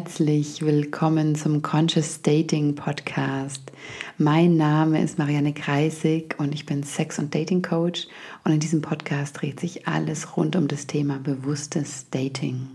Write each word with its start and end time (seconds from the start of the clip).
herzlich 0.00 0.62
willkommen 0.62 1.34
zum 1.34 1.60
Conscious 1.60 2.22
Dating 2.22 2.74
Podcast. 2.74 3.70
Mein 4.16 4.56
Name 4.56 5.02
ist 5.02 5.18
Marianne 5.18 5.52
Kreisig 5.52 6.36
und 6.38 6.54
ich 6.54 6.64
bin 6.64 6.82
Sex- 6.84 7.18
und 7.18 7.34
Dating 7.34 7.60
Coach 7.60 8.08
und 8.42 8.52
in 8.52 8.60
diesem 8.60 8.80
Podcast 8.80 9.38
dreht 9.38 9.60
sich 9.60 9.86
alles 9.86 10.38
rund 10.38 10.56
um 10.56 10.68
das 10.68 10.86
Thema 10.86 11.18
bewusstes 11.18 12.08
Dating. 12.08 12.68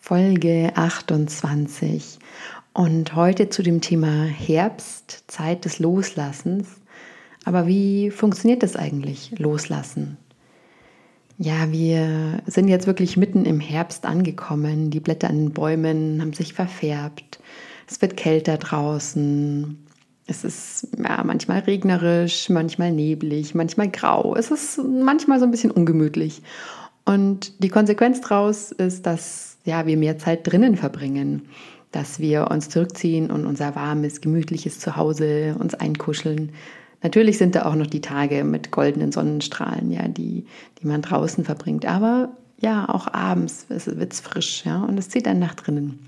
Folge 0.00 0.70
28 0.76 2.20
und 2.74 3.16
heute 3.16 3.48
zu 3.48 3.64
dem 3.64 3.80
Thema 3.80 4.22
Herbst, 4.22 5.24
Zeit 5.26 5.64
des 5.64 5.80
Loslassens. 5.80 6.76
Aber 7.44 7.66
wie 7.66 8.12
funktioniert 8.12 8.62
das 8.62 8.76
eigentlich, 8.76 9.36
Loslassen? 9.36 10.16
Ja, 11.36 11.72
wir 11.72 12.42
sind 12.46 12.68
jetzt 12.68 12.86
wirklich 12.86 13.16
mitten 13.16 13.44
im 13.44 13.58
Herbst 13.58 14.06
angekommen. 14.06 14.90
Die 14.90 15.00
Blätter 15.00 15.28
an 15.28 15.36
den 15.36 15.50
Bäumen 15.50 16.20
haben 16.20 16.32
sich 16.32 16.54
verfärbt. 16.54 17.40
Es 17.88 18.00
wird 18.00 18.16
kälter 18.16 18.56
draußen. 18.56 19.84
Es 20.26 20.44
ist 20.44 20.88
ja, 20.96 21.22
manchmal 21.24 21.60
regnerisch, 21.60 22.48
manchmal 22.50 22.92
neblig, 22.92 23.54
manchmal 23.54 23.90
grau. 23.90 24.36
Es 24.36 24.50
ist 24.50 24.78
manchmal 24.78 25.40
so 25.40 25.44
ein 25.44 25.50
bisschen 25.50 25.72
ungemütlich. 25.72 26.40
Und 27.04 27.62
die 27.62 27.68
Konsequenz 27.68 28.20
daraus 28.20 28.70
ist, 28.70 29.04
dass 29.04 29.58
ja, 29.64 29.86
wir 29.86 29.96
mehr 29.96 30.18
Zeit 30.18 30.46
drinnen 30.50 30.76
verbringen, 30.76 31.42
dass 31.90 32.20
wir 32.20 32.50
uns 32.50 32.68
zurückziehen 32.68 33.30
und 33.30 33.44
unser 33.44 33.74
warmes, 33.74 34.20
gemütliches 34.20 34.78
Zuhause 34.78 35.56
uns 35.58 35.74
einkuscheln, 35.74 36.52
Natürlich 37.04 37.36
sind 37.36 37.54
da 37.54 37.66
auch 37.66 37.74
noch 37.74 37.86
die 37.86 38.00
Tage 38.00 38.44
mit 38.44 38.70
goldenen 38.70 39.12
Sonnenstrahlen, 39.12 39.92
ja, 39.92 40.08
die, 40.08 40.46
die 40.80 40.86
man 40.86 41.02
draußen 41.02 41.44
verbringt. 41.44 41.84
Aber 41.84 42.30
ja, 42.58 42.88
auch 42.88 43.12
abends 43.12 43.66
wird 43.68 44.12
es 44.12 44.20
frisch, 44.20 44.64
ja, 44.64 44.82
und 44.82 44.98
es 44.98 45.10
zieht 45.10 45.28
einen 45.28 45.38
nach 45.38 45.54
drinnen. 45.54 45.98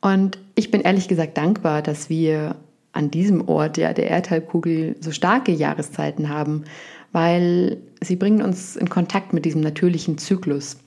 Und 0.00 0.38
ich 0.56 0.72
bin 0.72 0.80
ehrlich 0.80 1.06
gesagt 1.06 1.38
dankbar, 1.38 1.82
dass 1.82 2.10
wir 2.10 2.56
an 2.92 3.12
diesem 3.12 3.48
Ort 3.48 3.78
ja, 3.78 3.92
der 3.92 4.08
Erdhalbkugel 4.10 4.96
so 5.00 5.12
starke 5.12 5.52
Jahreszeiten 5.52 6.28
haben, 6.28 6.64
weil 7.12 7.76
sie 8.02 8.16
bringen 8.16 8.42
uns 8.42 8.74
in 8.74 8.90
Kontakt 8.90 9.32
mit 9.34 9.44
diesem 9.44 9.60
natürlichen 9.60 10.18
Zyklus. 10.18 10.78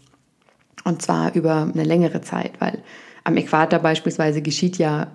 Und 0.84 1.02
zwar 1.02 1.34
über 1.36 1.72
eine 1.74 1.86
längere 1.86 2.20
Zeit, 2.20 2.52
weil 2.60 2.80
am 3.24 3.38
Äquator 3.38 3.80
beispielsweise 3.80 4.42
geschieht 4.42 4.78
ja 4.78 5.08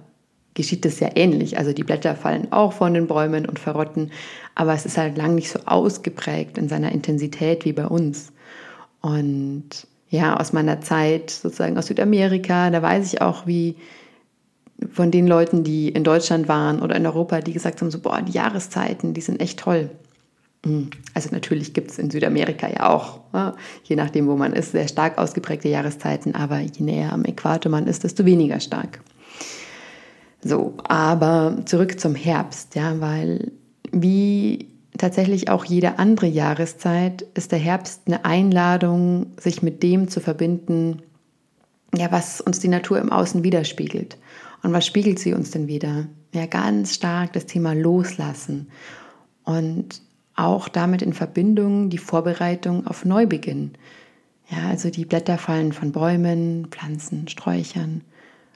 geschieht 0.55 0.85
das 0.85 1.01
ja 1.01 1.11
ähnlich. 1.15 1.59
Also 1.59 1.73
die 1.73 1.85
Blätter 1.85 2.15
fallen 2.15 2.53
auch 2.53 2.73
von 2.73 2.95
den 2.95 3.07
Bäumen 3.07 3.47
und 3.47 3.59
verrotten, 3.59 4.11
aber 4.55 4.75
es 4.75 4.87
ist 4.87 4.99
halt 4.99 5.17
lang 5.17 5.35
nicht 5.35 5.51
so 5.51 5.61
ausgeprägt 5.67 6.59
in 6.59 6.69
seiner 6.69 6.93
Intensität 6.93 7.65
wie 7.65 7.73
bei 7.73 7.87
uns. 7.87 8.33
Und 9.01 9.87
ja, 10.11 10.39
aus 10.39 10.53
meiner 10.53 10.81
Zeit 10.81 11.31
sozusagen 11.31 11.79
aus 11.79 11.87
Südamerika, 11.87 12.71
da 12.71 12.83
weiß 12.83 13.13
ich 13.13 13.23
auch, 13.23 13.47
wie 13.47 13.77
von 14.91 15.11
den 15.11 15.27
Leuten, 15.27 15.65
die 15.65 15.89
in 15.89 16.05
Deutschland 16.05 16.49
waren 16.49 16.83
oder 16.83 16.97
in 16.97 17.07
Europa, 17.07 17.41
die 17.41 17.53
gesagt 17.53 17.81
haben, 17.81 17.91
so, 17.91 18.01
boah, 18.01 18.21
die 18.21 18.33
Jahreszeiten, 18.33 19.15
die 19.15 19.21
sind 19.21 19.41
echt 19.41 19.61
toll. 19.61 19.91
Hm. 20.65 20.91
Also 21.15 21.31
natürlich 21.33 21.73
gibt 21.73 21.91
es 21.91 21.99
in 21.99 22.11
Südamerika 22.11 22.69
ja 22.69 22.91
auch, 22.91 23.21
je 23.85 23.97
nachdem, 23.97 24.29
wo 24.29 24.37
man 24.37 24.53
ist, 24.53 24.73
sehr 24.73 24.89
stark 24.89 25.19
ausgeprägte 25.19 25.69
Jahreszeiten, 25.69 26.35
aber 26.35 26.61
je 26.61 26.85
näher 26.85 27.13
am 27.13 27.25
Äquator 27.25 27.71
man 27.71 27.87
ist, 27.87 28.05
desto 28.05 28.25
weniger 28.25 28.61
stark. 28.61 29.01
So, 30.45 30.75
aber 30.85 31.59
zurück 31.67 32.01
zum 32.01 32.17
Herbst, 32.17 32.75
ja, 32.75 33.01
weil 33.01 33.53
wie 33.93 34.67
tatsächlich 34.99 35.49
auch 35.49 35.65
jede 35.65 35.99
andere 35.99 36.27
Jahreszeit 36.27 37.23
ist 37.35 37.53
der 37.53 37.61
Herbst 37.61 38.03
eine 38.07 38.25
Einladung, 38.25 39.27
sich 39.39 39.63
mit 39.63 39.83
dem 39.83 40.09
zu 40.09 40.21
verbinden, 40.21 41.03
ja, 41.95 42.11
was 42.11 42.41
uns 42.41 42.59
die 42.59 42.69
Natur 42.69 42.99
im 42.99 43.13
Außen 43.13 43.45
widerspiegelt. 43.45 44.19
Und 44.63 44.73
was 44.73 44.87
spiegelt 44.87 45.19
sie 45.19 45.33
uns 45.33 45.53
denn 45.53 45.69
wieder? 45.69 46.07
Ja, 46.33 46.47
ganz 46.47 46.95
stark 46.95 47.33
das 47.35 47.47
Thema 47.47 47.75
Loslassen 47.75 48.69
und 49.45 50.03
auch 50.35 50.69
damit 50.69 51.03
in 51.03 51.13
Verbindung 51.13 51.91
die 51.91 51.99
Vorbereitung 51.99 52.87
auf 52.87 53.05
Neubeginn. 53.05 53.73
Ja, 54.51 54.69
also 54.69 54.91
die 54.91 55.05
Blätter 55.05 55.39
fallen 55.39 55.73
von 55.73 55.93
Bäumen, 55.93 56.69
Pflanzen, 56.71 57.29
Sträuchern. 57.29 58.03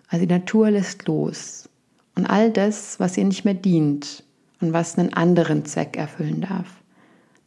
Also 0.09 0.25
die 0.27 0.33
Natur 0.33 0.71
lässt 0.71 1.06
los 1.06 1.69
und 2.16 2.27
all 2.27 2.50
das, 2.50 2.99
was 2.99 3.16
ihr 3.16 3.25
nicht 3.25 3.44
mehr 3.44 3.54
dient 3.54 4.25
und 4.60 4.72
was 4.72 4.99
einen 4.99 5.12
anderen 5.15 5.65
Zweck 5.65 5.97
erfüllen 5.97 6.41
darf. 6.41 6.66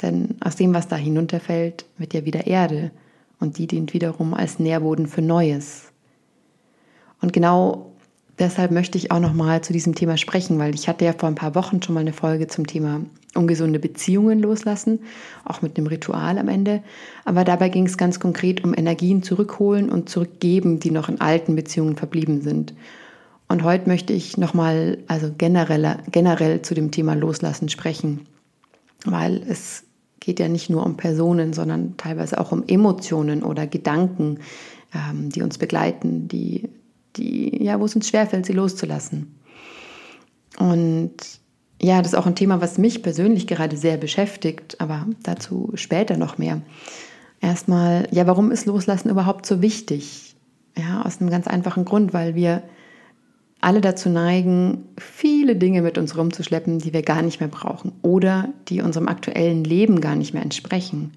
Denn 0.02 0.38
aus 0.40 0.56
dem, 0.56 0.74
was 0.74 0.88
da 0.88 0.96
hinunterfällt, 0.96 1.86
wird 1.98 2.14
ja 2.14 2.24
wieder 2.24 2.48
Erde 2.48 2.92
und 3.40 3.58
die 3.58 3.68
dient 3.68 3.94
wiederum 3.94 4.34
als 4.34 4.60
Nährboden 4.60 5.08
für 5.08 5.22
Neues. 5.22 5.92
Und 7.22 7.34
genau 7.34 7.92
deshalb 8.38 8.72
möchte 8.72 8.98
ich 8.98 9.12
auch 9.12 9.20
noch 9.20 9.34
mal 9.34 9.62
zu 9.62 9.74
diesem 9.74 9.96
Thema 9.96 10.18
sprechen, 10.18 10.58
weil 10.60 10.74
ich 10.74 10.88
hatte 10.88 11.04
ja 11.04 11.14
vor 11.14 11.28
ein 11.28 11.36
paar 11.36 11.56
Wochen 11.56 11.82
schon 11.82 11.96
mal 11.96 12.02
eine 12.02 12.14
Folge 12.14 12.48
zum 12.48 12.66
Thema 12.66 13.02
ungesunde 13.36 13.80
Beziehungen 13.80 14.40
loslassen, 14.40 15.00
auch 15.46 15.62
mit 15.62 15.78
einem 15.78 15.88
Ritual 15.88 16.38
am 16.38 16.48
Ende. 16.48 16.82
Aber 17.26 17.44
dabei 17.44 17.70
ging 17.70 17.86
es 17.86 17.98
ganz 17.98 18.20
konkret 18.20 18.64
um 18.64 18.74
Energien 18.74 19.22
zurückholen 19.22 19.90
und 19.90 20.10
zurückgeben, 20.10 20.80
die 20.80 20.92
noch 20.92 21.10
in 21.10 21.20
alten 21.20 21.56
Beziehungen 21.56 21.96
verblieben 21.96 22.42
sind. 22.42 22.74
Und 23.50 23.64
heute 23.64 23.90
möchte 23.90 24.14
ich 24.14 24.38
nochmal, 24.38 25.00
also 25.08 25.32
generell, 25.36 25.98
generell 26.12 26.62
zu 26.62 26.76
dem 26.76 26.92
Thema 26.92 27.16
Loslassen 27.16 27.68
sprechen, 27.68 28.28
weil 29.06 29.44
es 29.50 29.84
geht 30.20 30.40
ja 30.40 30.48
nicht 30.48 30.70
nur 30.70 30.86
um 30.86 30.98
Personen, 30.98 31.54
sondern 31.54 31.98
teilweise 31.98 32.40
auch 32.40 32.52
um 32.52 32.64
Emotionen 32.68 33.42
oder 33.42 33.66
Gedanken, 33.66 34.40
ähm, 34.94 35.30
die 35.30 35.42
uns 35.42 35.58
begleiten, 35.58 36.28
die, 36.28 36.70
die, 37.16 37.64
ja, 37.64 37.80
wo 37.80 37.86
es 37.86 37.96
uns 37.96 38.08
schwerfällt, 38.08 38.46
sie 38.46 38.54
loszulassen. 38.54 39.40
Und 40.60 41.14
ja, 41.82 42.04
das 42.04 42.14
ist 42.14 42.20
auch 42.20 42.28
ein 42.28 42.36
Thema, 42.36 42.62
was 42.62 42.78
mich 42.78 43.02
persönlich 43.02 43.48
gerade 43.48 43.78
sehr 43.78 43.98
beschäftigt, 43.98 44.80
aber 44.80 45.08
dazu 45.24 45.72
später 45.74 46.18
noch 46.18 46.38
mehr. 46.38 46.62
Erstmal, 47.42 48.08
ja, 48.12 48.28
warum 48.28 48.52
ist 48.52 48.68
Loslassen 48.68 49.10
überhaupt 49.10 49.48
so 49.48 49.62
wichtig? 49.64 50.36
Ja, 50.78 51.02
aus 51.04 51.20
einem 51.20 51.32
ganz 51.32 51.48
einfachen 51.48 51.86
Grund, 51.86 52.14
weil 52.14 52.36
wir 52.36 52.62
alle 53.62 53.82
dazu 53.82 54.10
neigen, 54.10 54.86
viele 54.98 55.56
Dinge 55.56 55.82
mit 55.82 55.98
uns 55.98 56.18
rumzuschleppen, 56.18 56.80
die 56.80 56.94
wir 56.94 57.02
gar 57.02 57.22
nicht 57.22 57.40
mehr 57.40 57.50
brauchen 57.50 57.92
oder 58.02 58.50
die 58.70 58.82
unserem 58.82 59.08
aktuellen 59.08 59.64
Leben 59.64 60.00
gar 60.00 60.16
nicht 60.16 60.34
mehr 60.34 60.44
entsprechen. 60.44 61.12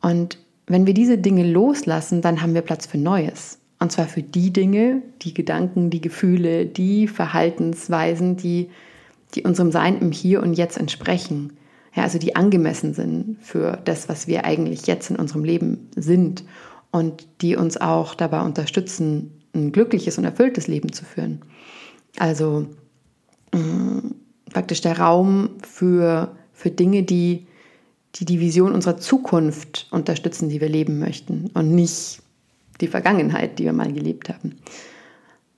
Und 0.00 0.38
wenn 0.66 0.86
wir 0.86 0.94
diese 0.94 1.18
Dinge 1.18 1.48
loslassen, 1.48 2.22
dann 2.22 2.42
haben 2.42 2.54
wir 2.54 2.62
Platz 2.62 2.86
für 2.86 2.98
Neues. 2.98 3.58
Und 3.78 3.92
zwar 3.92 4.06
für 4.06 4.22
die 4.22 4.52
Dinge, 4.52 5.02
die 5.22 5.34
Gedanken, 5.34 5.90
die 5.90 6.00
Gefühle, 6.00 6.66
die 6.66 7.08
Verhaltensweisen, 7.08 8.36
die, 8.36 8.70
die 9.34 9.42
unserem 9.42 9.72
Sein 9.72 9.98
im 9.98 10.12
Hier 10.12 10.42
und 10.42 10.54
Jetzt 10.54 10.78
entsprechen. 10.78 11.54
Ja, 11.94 12.04
also 12.04 12.18
die 12.18 12.36
angemessen 12.36 12.94
sind 12.94 13.36
für 13.40 13.78
das, 13.84 14.08
was 14.08 14.26
wir 14.26 14.44
eigentlich 14.44 14.86
jetzt 14.86 15.10
in 15.10 15.16
unserem 15.16 15.44
Leben 15.44 15.90
sind 15.94 16.44
und 16.90 17.26
die 17.40 17.56
uns 17.56 17.76
auch 17.76 18.14
dabei 18.14 18.42
unterstützen, 18.42 19.41
ein 19.54 19.72
glückliches 19.72 20.18
und 20.18 20.24
erfülltes 20.24 20.66
Leben 20.66 20.92
zu 20.92 21.04
führen. 21.04 21.42
Also 22.18 22.66
mh, 23.52 23.60
mm, 23.60 24.14
praktisch 24.50 24.80
der 24.80 24.98
Raum 24.98 25.50
für, 25.62 26.36
für 26.52 26.70
Dinge, 26.70 27.02
die, 27.02 27.46
die 28.14 28.24
die 28.24 28.40
Vision 28.40 28.72
unserer 28.72 28.98
Zukunft 28.98 29.88
unterstützen, 29.90 30.48
die 30.48 30.60
wir 30.60 30.68
leben 30.68 30.98
möchten 30.98 31.50
und 31.54 31.74
nicht 31.74 32.22
die 32.80 32.88
Vergangenheit, 32.88 33.58
die 33.58 33.64
wir 33.64 33.72
mal 33.72 33.92
gelebt 33.92 34.28
haben. 34.28 34.56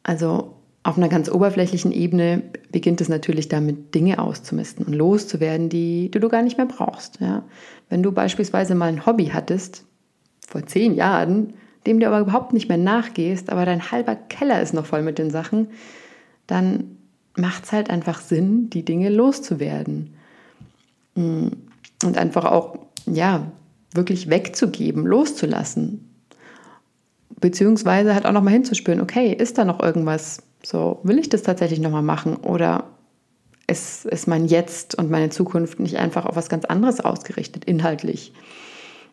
Also 0.02 0.54
auf 0.84 0.98
einer 0.98 1.08
ganz 1.08 1.30
oberflächlichen 1.30 1.92
Ebene 1.92 2.42
beginnt 2.70 3.00
es 3.00 3.08
natürlich 3.08 3.48
damit, 3.48 3.94
Dinge 3.94 4.18
auszumisten 4.18 4.84
und 4.84 4.92
loszuwerden, 4.92 5.70
die, 5.70 6.10
die 6.10 6.20
du 6.20 6.28
gar 6.28 6.42
nicht 6.42 6.58
mehr 6.58 6.66
brauchst. 6.66 7.20
Ja? 7.20 7.42
Wenn 7.88 8.02
du 8.02 8.12
beispielsweise 8.12 8.74
mal 8.74 8.90
ein 8.90 9.06
Hobby 9.06 9.26
hattest, 9.28 9.86
vor 10.46 10.66
zehn 10.66 10.94
Jahren, 10.94 11.54
dem 11.86 12.00
du 12.00 12.06
aber 12.06 12.20
überhaupt 12.20 12.52
nicht 12.52 12.68
mehr 12.68 12.78
nachgehst, 12.78 13.50
aber 13.50 13.64
dein 13.64 13.90
halber 13.90 14.16
Keller 14.16 14.62
ist 14.62 14.74
noch 14.74 14.86
voll 14.86 15.02
mit 15.02 15.18
den 15.18 15.30
Sachen, 15.30 15.68
dann 16.46 16.96
macht 17.36 17.64
es 17.64 17.72
halt 17.72 17.90
einfach 17.90 18.20
Sinn, 18.20 18.70
die 18.70 18.84
Dinge 18.84 19.10
loszuwerden. 19.10 20.14
Mm. 21.14 21.48
Und 22.04 22.18
einfach 22.18 22.44
auch, 22.44 22.78
ja, 23.06 23.46
wirklich 23.92 24.28
wegzugeben, 24.28 25.06
loszulassen. 25.06 26.10
Beziehungsweise 27.40 28.14
halt 28.14 28.26
auch 28.26 28.32
nochmal 28.32 28.52
hinzuspüren, 28.52 29.00
okay, 29.00 29.32
ist 29.32 29.58
da 29.58 29.64
noch 29.64 29.80
irgendwas? 29.80 30.42
So, 30.62 31.00
will 31.02 31.18
ich 31.18 31.28
das 31.28 31.42
tatsächlich 31.42 31.80
nochmal 31.80 32.02
machen? 32.02 32.36
Oder 32.36 32.84
ist, 33.66 34.04
ist 34.04 34.26
mein 34.26 34.46
Jetzt 34.46 34.96
und 34.96 35.10
meine 35.10 35.30
Zukunft 35.30 35.80
nicht 35.80 35.96
einfach 35.96 36.26
auf 36.26 36.36
was 36.36 36.48
ganz 36.48 36.64
anderes 36.64 37.00
ausgerichtet, 37.00 37.64
inhaltlich? 37.64 38.32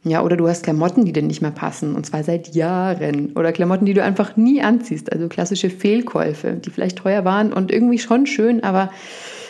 Ja, 0.03 0.23
oder 0.23 0.35
du 0.35 0.47
hast 0.47 0.63
Klamotten, 0.63 1.05
die 1.05 1.13
dir 1.13 1.21
nicht 1.21 1.41
mehr 1.41 1.51
passen, 1.51 1.95
und 1.95 2.05
zwar 2.07 2.23
seit 2.23 2.55
Jahren. 2.55 3.33
Oder 3.33 3.51
Klamotten, 3.51 3.85
die 3.85 3.93
du 3.93 4.03
einfach 4.03 4.35
nie 4.35 4.61
anziehst. 4.61 5.11
Also 5.11 5.27
klassische 5.27 5.69
Fehlkäufe, 5.69 6.53
die 6.53 6.71
vielleicht 6.71 6.97
teuer 6.97 7.23
waren 7.23 7.53
und 7.53 7.71
irgendwie 7.71 7.99
schon 7.99 8.25
schön, 8.25 8.63
aber 8.63 8.91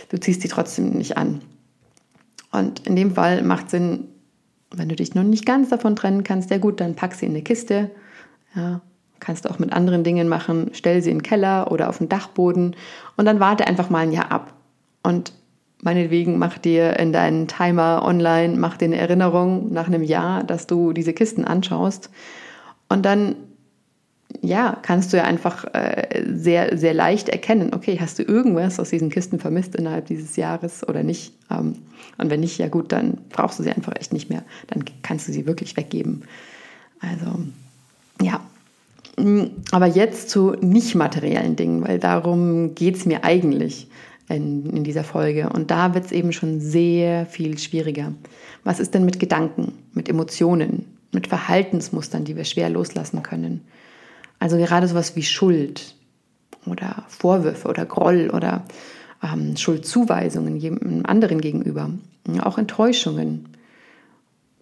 du 0.10 0.20
ziehst 0.20 0.42
sie 0.42 0.50
trotzdem 0.50 0.90
nicht 0.90 1.18
an. 1.18 1.42
Und 2.52 2.86
in 2.86 2.98
dem 2.98 3.16
Fall 3.16 3.44
macht 3.44 3.70
Sinn, 3.70 4.10
wenn 4.72 4.90
du 4.90 4.96
dich 4.96 5.16
noch 5.16 5.24
nicht 5.24 5.46
ganz 5.46 5.70
davon 5.70 5.96
trennen 5.96 6.24
kannst, 6.24 6.50
ja 6.50 6.58
gut, 6.58 6.82
dann 6.82 6.96
pack 6.96 7.14
sie 7.14 7.26
in 7.26 7.32
eine 7.32 7.44
Kiste, 7.44 7.90
ja, 8.54 8.82
kannst 9.22 9.46
du 9.46 9.50
auch 9.50 9.60
mit 9.60 9.72
anderen 9.72 10.04
Dingen 10.04 10.28
machen. 10.28 10.72
Stell 10.74 11.02
sie 11.02 11.12
in 11.12 11.20
den 11.20 11.24
Keller 11.24 11.72
oder 11.72 11.88
auf 11.88 12.00
den 12.00 12.10
Dachboden 12.10 12.76
und 13.16 13.26
dann 13.26 13.40
warte 13.40 13.68
einfach 13.68 13.90
mal 13.90 14.00
ein 14.00 14.12
Jahr 14.12 14.32
ab. 14.32 14.54
Und 15.04 15.32
meinetwegen 15.82 16.38
mach 16.38 16.58
dir 16.58 17.00
in 17.00 17.12
deinen 17.12 17.48
Timer 17.48 18.04
online, 18.06 18.58
mach 18.58 18.78
dir 18.78 18.86
eine 18.86 18.98
Erinnerung 18.98 19.72
nach 19.72 19.88
einem 19.88 20.04
Jahr, 20.04 20.44
dass 20.44 20.68
du 20.68 20.94
diese 20.94 21.14
Kisten 21.14 21.46
anschaust. 21.46 22.10
Und 22.90 23.06
dann 23.06 23.36
ja, 24.42 24.78
kannst 24.82 25.12
du 25.12 25.18
ja 25.18 25.24
einfach 25.24 25.66
äh, 25.74 26.24
sehr, 26.26 26.78
sehr 26.78 26.94
leicht 26.94 27.30
erkennen, 27.30 27.74
okay, 27.74 27.98
hast 28.00 28.18
du 28.20 28.24
irgendwas 28.24 28.80
aus 28.80 28.90
diesen 28.90 29.10
Kisten 29.10 29.40
vermisst 29.40 29.76
innerhalb 29.76 30.06
dieses 30.06 30.36
Jahres 30.36 30.88
oder 30.88 31.04
nicht? 31.04 31.34
Ähm, 31.50 31.76
und 32.18 32.30
wenn 32.30 32.40
nicht, 32.40 32.58
ja 32.58 32.68
gut, 32.68 32.92
dann 32.92 33.18
brauchst 33.30 33.60
du 33.60 33.64
sie 33.64 33.72
einfach 33.72 33.96
echt 34.00 34.14
nicht 34.14 34.30
mehr. 34.30 34.44
Dann 34.68 34.84
kannst 35.02 35.28
du 35.28 35.32
sie 35.32 35.46
wirklich 35.46 35.76
weggeben. 35.76 36.24
Also, 37.00 37.40
ja. 38.22 38.40
Mm, 39.18 39.48
aber 39.72 39.88
jetzt 39.88 40.30
zu 40.30 40.56
nicht 40.62 40.96
materiellen 40.96 41.56
Dingen, 41.56 41.86
weil 41.86 42.00
darum 42.00 42.76
geht 42.76 42.96
es 42.96 43.06
mir 43.06 43.24
eigentlich 43.24 43.90
in, 44.36 44.66
in 44.66 44.84
dieser 44.84 45.04
Folge. 45.04 45.50
Und 45.50 45.72
da 45.72 45.94
wird 45.94 46.06
es 46.06 46.12
eben 46.12 46.32
schon 46.34 46.60
sehr 46.60 47.26
viel 47.26 47.58
schwieriger. 47.58 48.14
Was 48.64 48.80
ist 48.80 48.94
denn 48.94 49.06
mit 49.06 49.20
Gedanken, 49.20 49.74
mit 49.94 50.10
Emotionen, 50.10 50.86
mit 51.12 51.28
Verhaltensmustern, 51.28 52.24
die 52.24 52.36
wir 52.36 52.46
schwer 52.46 52.70
loslassen 52.70 53.24
können? 53.24 53.62
Also 54.40 54.58
gerade 54.58 54.88
sowas 54.88 55.16
wie 55.16 55.24
Schuld 55.24 55.96
oder 56.66 57.06
Vorwürfe 57.08 57.68
oder 57.68 57.86
Groll 57.86 58.32
oder 58.34 58.66
ähm, 59.24 59.56
Schuldzuweisungen 59.56 60.58
jedem 60.58 61.06
anderen 61.06 61.42
gegenüber, 61.42 61.92
auch 62.42 62.58
Enttäuschungen 62.58 63.50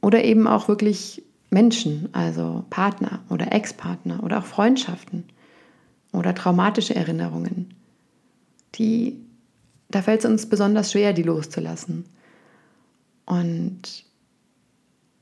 oder 0.01 0.23
eben 0.23 0.47
auch 0.47 0.67
wirklich 0.67 1.23
Menschen, 1.49 2.09
also 2.13 2.65
Partner 2.69 3.19
oder 3.29 3.51
Ex-Partner 3.51 4.23
oder 4.23 4.39
auch 4.39 4.45
Freundschaften 4.45 5.25
oder 6.11 6.35
traumatische 6.35 6.95
Erinnerungen, 6.95 7.73
die 8.75 9.17
da 9.89 10.01
fällt 10.01 10.19
es 10.19 10.29
uns 10.29 10.45
besonders 10.47 10.91
schwer, 10.91 11.13
die 11.13 11.23
loszulassen. 11.23 12.05
Und 13.25 14.05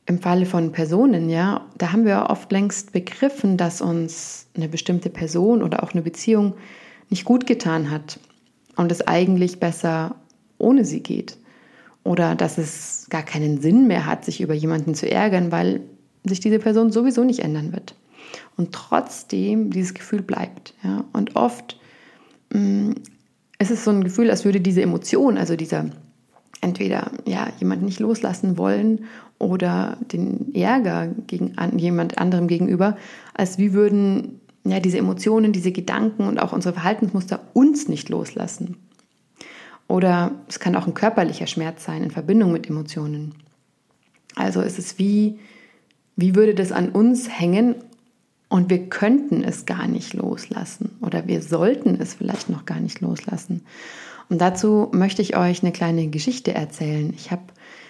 im 0.05 0.19
Falle 0.19 0.45
von 0.45 0.71
Personen, 0.71 1.29
ja, 1.29 1.65
da 1.77 1.91
haben 1.91 2.05
wir 2.05 2.27
oft 2.29 2.51
längst 2.51 2.93
begriffen, 2.93 3.57
dass 3.57 3.81
uns 3.81 4.47
eine 4.55 4.69
bestimmte 4.69 5.09
Person 5.09 5.61
oder 5.61 5.83
auch 5.83 5.91
eine 5.91 6.01
Beziehung 6.01 6.53
nicht 7.09 7.25
gut 7.25 7.45
getan 7.45 7.91
hat 7.91 8.19
und 8.75 8.91
es 8.91 9.05
eigentlich 9.05 9.59
besser 9.59 10.15
ohne 10.57 10.85
sie 10.85 11.01
geht. 11.01 11.37
Oder 12.03 12.35
dass 12.35 12.57
es 12.57 13.07
gar 13.09 13.23
keinen 13.23 13.61
Sinn 13.61 13.87
mehr 13.87 14.05
hat, 14.05 14.23
sich 14.23 14.39
über 14.39 14.53
jemanden 14.53 14.95
zu 14.95 15.11
ärgern, 15.11 15.51
weil 15.51 15.81
sich 16.23 16.39
diese 16.39 16.59
Person 16.59 16.91
sowieso 16.91 17.23
nicht 17.23 17.39
ändern 17.39 17.73
wird. 17.73 17.95
Und 18.55 18.73
trotzdem 18.73 19.71
dieses 19.71 19.93
Gefühl 19.93 20.21
bleibt. 20.21 20.73
Ja? 20.83 21.03
Und 21.11 21.35
oft 21.35 21.77
mh, 22.53 22.95
mm, 23.59 23.63
ist 23.63 23.71
es 23.71 23.83
so 23.83 23.91
ein 23.91 24.03
Gefühl, 24.03 24.29
als 24.29 24.45
würde 24.45 24.61
diese 24.61 24.81
Emotion, 24.81 25.37
also 25.37 25.55
dieser 25.55 25.85
entweder 26.61 27.11
ja, 27.25 27.47
jemanden 27.59 27.85
nicht 27.85 27.99
loslassen 27.99 28.57
wollen 28.57 29.05
oder 29.39 29.97
den 30.11 30.53
Ärger 30.55 31.07
gegen 31.27 31.57
an, 31.57 31.77
jemand 31.77 32.17
anderem 32.17 32.47
gegenüber, 32.47 32.97
als 33.33 33.57
wie 33.57 33.73
würden 33.73 34.41
ja, 34.63 34.79
diese 34.79 34.97
Emotionen, 34.97 35.53
diese 35.53 35.71
Gedanken 35.71 36.27
und 36.27 36.39
auch 36.39 36.53
unsere 36.53 36.73
Verhaltensmuster 36.73 37.39
uns 37.53 37.87
nicht 37.87 38.09
loslassen. 38.09 38.77
Oder 39.87 40.31
es 40.49 40.59
kann 40.59 40.75
auch 40.75 40.87
ein 40.87 40.93
körperlicher 40.93 41.47
Schmerz 41.47 41.85
sein 41.85 42.03
in 42.03 42.11
Verbindung 42.11 42.51
mit 42.51 42.67
Emotionen. 42.67 43.35
Also 44.35 44.61
es 44.61 44.77
ist 44.77 44.99
wie, 44.99 45.39
wie 46.15 46.35
würde 46.35 46.53
das 46.53 46.71
an 46.71 46.89
uns 46.89 47.29
hängen 47.29 47.75
und 48.49 48.69
wir 48.69 48.89
könnten 48.89 49.43
es 49.43 49.65
gar 49.65 49.87
nicht 49.87 50.13
loslassen 50.13 50.97
oder 51.01 51.27
wir 51.27 51.41
sollten 51.41 51.99
es 51.99 52.13
vielleicht 52.13 52.49
noch 52.49 52.65
gar 52.65 52.79
nicht 52.79 53.01
loslassen. 53.01 53.63
Und 54.29 54.41
dazu 54.41 54.89
möchte 54.93 55.21
ich 55.21 55.37
euch 55.37 55.63
eine 55.63 55.71
kleine 55.71 56.07
Geschichte 56.07 56.53
erzählen. 56.53 57.13
Ich 57.15 57.31
habe 57.31 57.43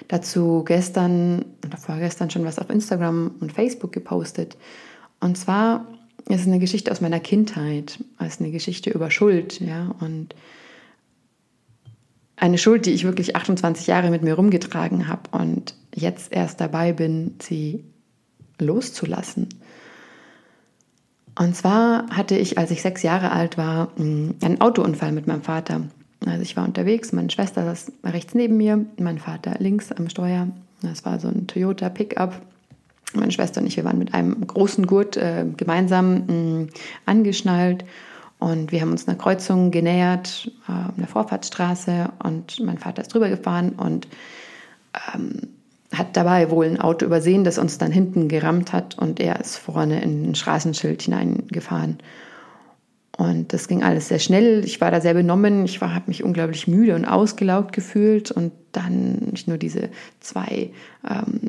dazu 0.08 0.64
gestern 0.66 1.46
oder 1.66 1.78
vorgestern 1.78 2.30
schon 2.30 2.46
was 2.46 2.60
auf 2.60 2.70
Instagram 2.70 3.32
und 3.40 3.52
Facebook 3.52 3.92
gepostet. 3.92 4.58
Und 5.20 5.38
zwar 5.38 5.88
ist 6.30 6.42
es 6.42 6.48
eine 6.48 6.60
Geschichte 6.60 6.92
aus 6.92 7.02
meiner 7.02 7.20
Kindheit, 7.20 8.04
ist 8.26 8.42
eine 8.42 8.52
Geschichte 8.52 8.90
über 8.90 9.10
Schuld, 9.10 9.60
ja, 9.60 9.96
und 10.00 10.36
eine 12.36 12.58
Schuld, 12.60 12.86
die 12.86 12.92
ich 12.92 13.04
wirklich 13.04 13.36
28 13.36 13.88
Jahre 13.88 14.12
mit 14.12 14.22
mir 14.22 14.36
rumgetragen 14.36 15.08
habe 15.08 15.24
und 15.32 15.74
jetzt 15.96 16.32
erst 16.32 16.62
dabei 16.62 16.94
bin, 16.94 17.36
sie 17.42 17.84
loszulassen. 18.60 19.50
Und 21.38 21.56
zwar 21.56 22.08
hatte 22.10 22.36
ich, 22.36 22.58
als 22.58 22.72
ich 22.72 22.82
sechs 22.82 23.04
Jahre 23.04 23.32
alt 23.32 23.58
war, 23.58 23.90
einen 23.98 24.60
Autounfall 24.60 25.12
mit 25.12 25.28
meinem 25.28 25.44
Vater. 25.44 25.82
Also 26.26 26.42
ich 26.42 26.58
war 26.58 26.66
unterwegs, 26.66 27.14
meine 27.14 27.30
Schwester 27.30 27.64
saß 27.64 27.92
rechts 28.06 28.34
neben 28.34 28.58
mir, 28.58 28.86
mein 28.98 29.20
Vater 29.20 29.56
links 29.60 29.92
am 29.92 30.10
Steuer. 30.10 30.48
Das 30.82 31.06
war 31.06 31.20
so 31.20 31.28
ein 31.28 31.46
Toyota 31.48 31.90
Pickup. 31.90 32.42
Meine 33.14 33.32
Schwester 33.32 33.62
und 33.62 33.68
ich, 33.68 33.78
wir 33.78 33.86
waren 33.86 34.00
mit 34.00 34.14
einem 34.14 34.46
großen 34.46 34.86
Gurt 34.86 35.16
äh, 35.16 35.46
gemeinsam 35.56 36.26
mh, 36.26 36.68
angeschnallt 37.06 37.86
und 38.40 38.72
wir 38.72 38.82
haben 38.82 38.92
uns 38.92 39.08
einer 39.08 39.18
Kreuzung 39.18 39.72
genähert, 39.72 40.52
äh, 40.68 40.98
einer 40.98 41.08
Vorfahrtsstraße 41.08 42.10
und 42.24 42.60
mein 42.60 42.78
Vater 42.78 43.04
ist 43.04 43.14
drüber 43.14 43.30
gefahren 43.30 43.74
und 43.78 44.08
ähm, 45.16 45.48
hat 45.98 46.16
dabei 46.18 46.50
wohl 46.50 46.66
ein 46.66 46.80
Auto 46.80 47.06
übersehen, 47.06 47.44
das 47.44 47.58
uns 47.58 47.78
dann 47.78 47.92
hinten 47.92 48.28
gerammt 48.28 48.74
hat 48.74 48.98
und 48.98 49.20
er 49.20 49.40
ist 49.40 49.58
vorne 49.58 50.02
in 50.02 50.32
ein 50.32 50.36
Straßenschild 50.36 51.02
hineingefahren. 51.02 52.00
Und 53.18 53.52
das 53.52 53.68
ging 53.68 53.84
alles 53.84 54.10
sehr 54.10 54.20
schnell. 54.20 54.64
Ich 54.64 54.80
war 54.80 54.92
da 54.92 55.02
sehr 55.02 55.16
benommen. 55.16 55.66
Ich 55.66 55.82
habe 55.82 56.04
mich 56.06 56.24
unglaublich 56.24 56.68
müde 56.68 56.94
und 56.94 57.06
ausgelaugt 57.06 57.74
gefühlt. 57.74 58.30
Und 58.30 58.52
dann 58.74 59.30
nicht 59.32 59.48
nur 59.48 59.58
diese 59.58 59.90
zwei 60.20 60.70
ähm, 61.10 61.40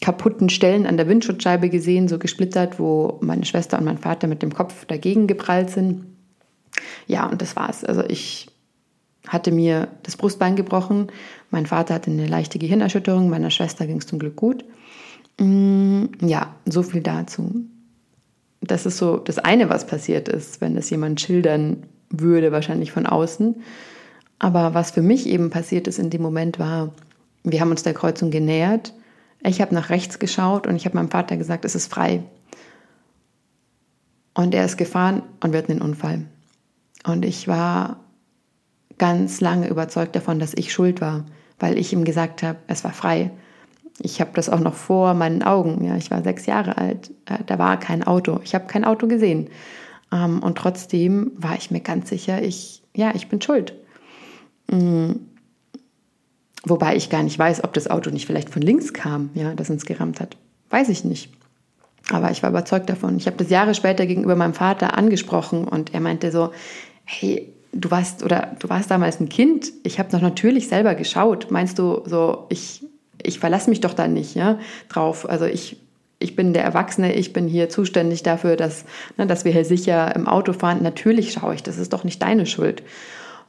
kaputten 0.00 0.48
Stellen 0.48 0.84
an 0.84 0.96
der 0.96 1.08
Windschutzscheibe 1.08 1.70
gesehen, 1.70 2.08
so 2.08 2.18
gesplittert, 2.18 2.80
wo 2.80 3.18
meine 3.22 3.44
Schwester 3.44 3.78
und 3.78 3.84
mein 3.84 3.98
Vater 3.98 4.26
mit 4.26 4.42
dem 4.42 4.52
Kopf 4.52 4.84
dagegen 4.86 5.28
geprallt 5.28 5.70
sind. 5.70 6.06
Ja, 7.06 7.26
und 7.26 7.40
das 7.40 7.54
war's. 7.54 7.84
Also 7.84 8.02
ich 8.02 8.48
hatte 9.28 9.52
mir 9.52 9.88
das 10.02 10.16
Brustbein 10.16 10.56
gebrochen. 10.56 11.08
Mein 11.50 11.66
Vater 11.66 11.94
hatte 11.94 12.10
eine 12.10 12.26
leichte 12.26 12.58
Gehirnerschütterung. 12.58 13.28
Meiner 13.28 13.50
Schwester 13.50 13.86
ging 13.86 13.98
es 13.98 14.06
zum 14.06 14.18
Glück 14.18 14.36
gut. 14.36 14.64
Mm, 15.38 16.04
ja, 16.20 16.54
so 16.64 16.82
viel 16.82 17.02
dazu 17.02 17.66
das 18.60 18.86
ist 18.86 18.98
so 18.98 19.16
das 19.16 19.38
eine, 19.38 19.68
was 19.68 19.86
passiert 19.86 20.28
ist, 20.28 20.60
wenn 20.60 20.74
das 20.74 20.90
jemand 20.90 21.20
schildern 21.20 21.84
würde, 22.10 22.52
wahrscheinlich 22.52 22.92
von 22.92 23.06
außen. 23.06 23.56
Aber 24.38 24.74
was 24.74 24.90
für 24.90 25.02
mich 25.02 25.26
eben 25.26 25.50
passiert 25.50 25.86
ist 25.88 25.98
in 25.98 26.10
dem 26.10 26.22
Moment 26.22 26.58
war, 26.58 26.92
wir 27.42 27.60
haben 27.60 27.70
uns 27.70 27.82
der 27.82 27.94
Kreuzung 27.94 28.30
genähert. 28.30 28.92
Ich 29.42 29.60
habe 29.60 29.74
nach 29.74 29.90
rechts 29.90 30.18
geschaut 30.18 30.66
und 30.66 30.76
ich 30.76 30.84
habe 30.84 30.96
meinem 30.96 31.10
Vater 31.10 31.36
gesagt, 31.36 31.64
es 31.64 31.74
ist 31.74 31.92
frei. 31.92 32.22
Und 34.34 34.54
er 34.54 34.64
ist 34.64 34.76
gefahren 34.76 35.22
und 35.42 35.52
wir 35.52 35.58
hatten 35.58 35.72
einen 35.72 35.82
Unfall. 35.82 36.26
Und 37.04 37.24
ich 37.24 37.48
war 37.48 38.00
ganz 38.98 39.40
lange 39.40 39.68
überzeugt 39.68 40.16
davon, 40.16 40.38
dass 40.38 40.54
ich 40.54 40.72
schuld 40.72 41.00
war, 41.00 41.24
weil 41.58 41.78
ich 41.78 41.92
ihm 41.92 42.04
gesagt 42.04 42.42
habe, 42.42 42.58
es 42.66 42.84
war 42.84 42.92
frei. 42.92 43.30
Ich 43.98 44.20
habe 44.20 44.30
das 44.34 44.48
auch 44.48 44.60
noch 44.60 44.74
vor 44.74 45.14
meinen 45.14 45.42
Augen. 45.42 45.84
Ja, 45.84 45.96
ich 45.96 46.10
war 46.10 46.22
sechs 46.22 46.46
Jahre 46.46 46.76
alt. 46.76 47.10
Äh, 47.26 47.38
da 47.46 47.58
war 47.58 47.78
kein 47.78 48.02
Auto. 48.02 48.40
Ich 48.44 48.54
habe 48.54 48.66
kein 48.66 48.84
Auto 48.84 49.06
gesehen. 49.06 49.48
Ähm, 50.12 50.42
und 50.42 50.58
trotzdem 50.58 51.32
war 51.36 51.56
ich 51.56 51.70
mir 51.70 51.80
ganz 51.80 52.10
sicher, 52.10 52.42
ich, 52.42 52.82
ja, 52.94 53.12
ich 53.14 53.28
bin 53.28 53.40
schuld. 53.40 53.74
Mhm. 54.70 55.20
Wobei 56.64 56.96
ich 56.96 57.10
gar 57.10 57.22
nicht 57.22 57.38
weiß, 57.38 57.64
ob 57.64 57.72
das 57.74 57.88
Auto 57.88 58.10
nicht 58.10 58.26
vielleicht 58.26 58.50
von 58.50 58.60
links 58.60 58.92
kam, 58.92 59.30
ja, 59.34 59.54
das 59.54 59.70
uns 59.70 59.86
gerammt 59.86 60.20
hat. 60.20 60.36
Weiß 60.68 60.88
ich 60.88 61.04
nicht. 61.04 61.32
Aber 62.10 62.30
ich 62.30 62.42
war 62.42 62.50
überzeugt 62.50 62.88
davon. 62.90 63.16
Ich 63.16 63.26
habe 63.26 63.36
das 63.36 63.50
Jahre 63.50 63.74
später 63.74 64.06
gegenüber 64.06 64.36
meinem 64.36 64.54
Vater 64.54 64.96
angesprochen 64.98 65.66
und 65.66 65.94
er 65.94 66.00
meinte 66.00 66.30
so, 66.30 66.50
hey, 67.04 67.52
du 67.80 67.90
warst 67.90 68.22
oder 68.22 68.56
du 68.58 68.68
warst 68.68 68.90
damals 68.90 69.20
ein 69.20 69.28
Kind. 69.28 69.72
Ich 69.82 69.98
habe 69.98 70.10
doch 70.10 70.20
natürlich 70.20 70.68
selber 70.68 70.94
geschaut. 70.94 71.50
Meinst 71.50 71.78
du 71.78 72.02
so, 72.06 72.46
ich 72.48 72.84
ich 73.22 73.38
verlasse 73.38 73.70
mich 73.70 73.80
doch 73.80 73.94
da 73.94 74.08
nicht 74.08 74.34
ja, 74.34 74.58
drauf. 74.88 75.28
Also 75.28 75.44
ich, 75.44 75.78
ich 76.18 76.36
bin 76.36 76.52
der 76.52 76.64
Erwachsene, 76.64 77.14
ich 77.14 77.32
bin 77.32 77.48
hier 77.48 77.68
zuständig 77.68 78.22
dafür, 78.22 78.56
dass, 78.56 78.84
ne, 79.16 79.26
dass 79.26 79.44
wir 79.44 79.52
hier 79.52 79.64
sicher 79.64 80.14
im 80.14 80.26
Auto 80.26 80.52
fahren. 80.52 80.82
Natürlich 80.82 81.32
schaue 81.32 81.54
ich, 81.54 81.62
das 81.62 81.78
ist 81.78 81.92
doch 81.92 82.04
nicht 82.04 82.22
deine 82.22 82.46
Schuld. 82.46 82.82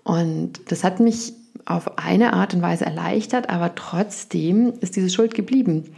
Und 0.04 0.72
das 0.72 0.84
hat 0.84 1.00
mich 1.00 1.34
auf 1.66 1.98
eine 1.98 2.34
Art 2.34 2.54
und 2.54 2.62
Weise 2.62 2.86
erleichtert, 2.86 3.50
aber 3.50 3.76
trotzdem 3.76 4.74
ist 4.80 4.96
diese 4.96 5.10
Schuld 5.10 5.34
geblieben. 5.34 5.96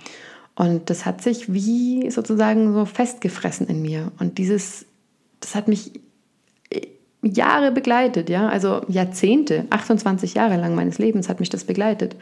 Und 0.56 0.90
das 0.90 1.06
hat 1.06 1.22
sich 1.22 1.54
wie 1.54 2.10
sozusagen 2.10 2.74
so 2.74 2.86
festgefressen 2.86 3.68
in 3.68 3.82
mir. 3.82 4.12
Und 4.20 4.40
dieses, 4.40 4.86
das 5.40 5.56
hat 5.56 5.68
mich 5.68 6.02
Jahre 7.22 7.72
begleitet, 7.72 8.30
ja, 8.30 8.48
also 8.48 8.82
Jahrzehnte, 8.88 9.66
28 9.70 10.36
Jahre 10.36 10.58
lang 10.58 10.76
meines 10.76 11.00
Lebens 11.00 11.28
hat 11.28 11.40
mich 11.40 11.50
das 11.50 11.66
begleitet. 11.66 12.16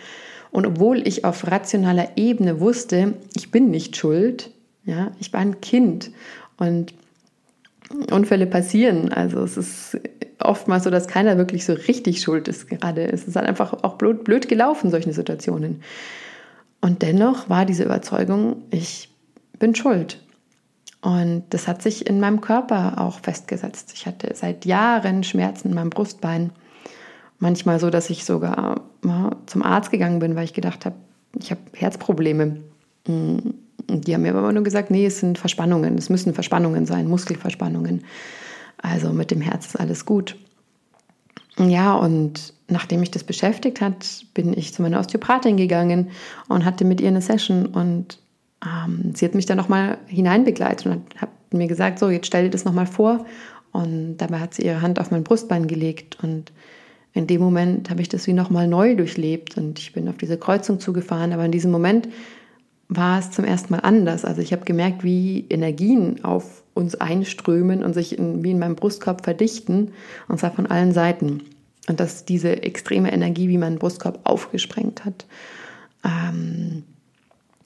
Und 0.52 0.66
obwohl 0.66 1.08
ich 1.08 1.26
auf 1.26 1.46
rationaler 1.46 2.10
Ebene 2.16 2.60
wusste, 2.60 3.14
ich 3.36 3.52
bin 3.52 3.70
nicht 3.70 3.96
schuld, 3.96 4.52
ja, 4.86 5.12
ich 5.20 5.32
war 5.34 5.42
ein 5.42 5.62
Kind 5.62 6.12
und 6.58 6.94
Unfälle 8.12 8.48
passieren. 8.48 9.12
Also 9.14 9.40
es 9.44 9.58
ist 9.58 10.00
oftmals 10.40 10.84
so, 10.84 10.90
dass 10.90 11.08
keiner 11.08 11.38
wirklich 11.38 11.66
so 11.66 11.74
richtig 11.74 12.22
schuld 12.22 12.48
ist 12.48 12.68
gerade. 12.68 13.12
Es 13.12 13.28
ist 13.28 13.36
halt 13.36 13.48
einfach 13.48 13.74
auch 13.84 13.96
blöd, 13.96 14.24
blöd 14.24 14.48
gelaufen, 14.48 14.92
solche 14.92 15.14
Situationen. 15.14 15.82
Und 16.82 17.02
dennoch 17.02 17.50
war 17.50 17.66
diese 17.66 17.84
Überzeugung, 17.84 18.64
ich 18.72 19.10
bin 19.60 19.76
schuld. 19.76 20.20
Und 21.02 21.44
das 21.52 21.68
hat 21.68 21.82
sich 21.82 22.08
in 22.08 22.20
meinem 22.20 22.42
Körper 22.42 23.00
auch 23.00 23.20
festgesetzt. 23.20 23.92
Ich 23.96 24.08
hatte 24.08 24.34
seit 24.34 24.66
Jahren 24.66 25.24
Schmerzen 25.24 25.70
in 25.70 25.76
meinem 25.76 25.90
Brustbein. 25.90 26.52
Manchmal 27.40 27.80
so, 27.80 27.90
dass 27.90 28.10
ich 28.10 28.26
sogar 28.26 28.82
zum 29.46 29.64
Arzt 29.64 29.92
gegangen 29.92 30.20
bin, 30.20 30.36
weil 30.36 30.46
ich 30.46 30.54
gedacht 30.54 30.86
habe, 30.86 30.96
ich 31.40 31.52
habe 31.52 31.62
Herzprobleme. 31.74 32.58
Und 33.08 33.54
die 33.88 34.14
haben 34.14 34.24
mir 34.24 34.36
aber 34.36 34.52
nur 34.52 34.64
gesagt, 34.64 34.92
nee, 34.92 35.06
es 35.06 35.20
sind 35.20 35.38
Verspannungen, 35.38 35.98
es 35.98 36.10
müssen 36.10 36.34
Verspannungen 36.34 36.86
sein, 36.86 37.08
Muskelverspannungen. 37.08 38.04
Also 38.82 39.14
mit 39.14 39.32
dem 39.32 39.42
Herz 39.42 39.68
ist 39.68 39.80
alles 39.80 40.06
gut. 40.06 40.36
Ja, 41.58 41.96
und 41.96 42.54
nachdem 42.68 43.00
mich 43.00 43.12
das 43.12 43.24
beschäftigt 43.24 43.82
hat, 43.82 44.26
bin 44.34 44.54
ich 44.54 44.74
zu 44.74 44.82
meiner 44.82 45.00
Osteopathin 45.00 45.58
gegangen 45.58 46.10
und 46.50 46.66
hatte 46.66 46.86
mit 46.86 47.02
ihr 47.02 47.08
eine 47.08 47.22
Session 47.22 47.66
und 47.68 48.20
ähm, 48.66 49.14
sie 49.16 49.26
hat 49.26 49.36
mich 49.36 49.46
dann 49.46 49.58
nochmal 49.58 49.98
hineinbegleitet 50.08 50.86
und 50.88 51.22
hat, 51.22 51.30
mir 51.54 51.68
gesagt, 51.68 52.00
so, 52.00 52.10
jetzt 52.10 52.28
stell 52.28 52.44
dir 52.44 52.50
das 52.50 52.66
nochmal 52.66 52.88
vor. 52.88 53.26
Und 53.72 54.18
dabei 54.18 54.40
hat 54.40 54.54
sie 54.54 54.64
ihre 54.64 54.82
Hand 54.82 55.00
auf 55.00 55.12
mein 55.12 55.24
Brustbein 55.24 55.68
gelegt 55.68 56.18
und 56.22 56.52
in 57.14 57.26
dem 57.26 57.42
Moment 57.42 57.90
habe 57.90 58.02
ich 58.02 58.10
das 58.10 58.28
wie 58.28 58.34
nochmal 58.34 58.68
neu 58.68 58.96
durchlebt 58.96 59.58
und 59.58 59.80
ich 59.80 59.94
bin 59.94 60.08
auf 60.08 60.18
diese 60.18 60.38
Kreuzung 60.38 60.80
zugefahren, 60.80 61.34
aber 61.34 61.46
in 61.46 61.52
diesem 61.52 61.72
Moment 61.72 62.08
war 62.90 63.20
es 63.20 63.32
zum 63.32 63.44
ersten 63.44 63.74
Mal 63.74 63.80
anders. 63.80 64.24
Also 64.24 64.42
ich 64.42 64.54
habe 64.54 64.66
gemerkt, 64.66 65.04
wie 65.04 65.46
Energien 65.50 66.24
auf 66.24 66.64
uns 66.74 66.96
einströmen 66.96 67.84
und 67.84 67.94
sich 67.94 68.18
in, 68.18 68.44
wie 68.44 68.52
in 68.52 68.60
meinem 68.60 68.76
Brustkorb 68.76 69.24
verdichten, 69.24 69.94
und 70.28 70.40
zwar 70.40 70.52
von 70.52 70.68
allen 70.68 70.94
Seiten. 70.94 71.42
Und 71.90 72.00
dass 72.00 72.26
diese 72.26 72.64
extreme 72.64 73.12
Energie 73.12 73.48
wie 73.50 73.58
mein 73.58 73.80
Brustkorb 73.80 74.20
aufgesprengt 74.24 75.06
hat. 75.06 75.26
Ähm, 76.04 76.84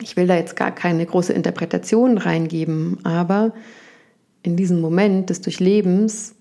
ich 0.02 0.18
will 0.18 0.28
da 0.28 0.36
jetzt 0.36 0.56
gar 0.56 0.72
keine 0.72 1.06
große 1.06 1.34
Interpretation 1.34 2.18
reingeben, 2.18 3.00
aber 3.04 3.54
in 4.44 4.56
diesem 4.56 4.82
Moment 4.82 5.30
des 5.30 5.42
Durchlebens, 5.42 6.36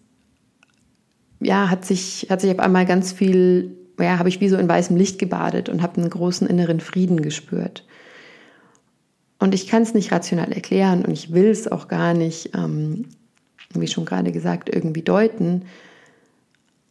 ja, 1.41 1.71
hat 1.71 1.85
sich, 1.85 2.27
hat 2.31 2.41
sich 2.41 2.51
auf 2.51 2.59
einmal 2.59 2.87
ganz 2.87 3.13
viel, 3.13 3.77
ja, 3.99 4.19
habe 4.19 4.29
ich 4.29 4.41
wie 4.41 4.49
so 4.49 4.57
in 4.57 4.69
weißem 4.69 4.97
Licht 4.97 5.19
gebadet 5.19 5.69
und 5.69 5.83
habe 5.83 6.01
einen 6.01 6.11
großen 6.11 6.47
inneren 6.47 6.81
Frieden 6.81 7.23
gespürt. 7.23 7.87
Und 9.39 9.55
ich 9.55 9.67
kann 9.67 9.83
es 9.83 9.95
nicht 9.95 10.13
rational 10.13 10.53
erklären 10.53 11.05
und 11.05 11.13
ich 11.13 11.33
will 11.33 11.49
es 11.49 11.71
auch 11.71 11.89
gar 11.89 12.13
nicht, 12.13 12.55
ähm, 12.55 13.07
wie 13.75 13.89
schon 13.89 14.05
gerade 14.05 14.33
gesagt, 14.33 14.69
irgendwie 14.73 15.03
deuten. 15.03 15.65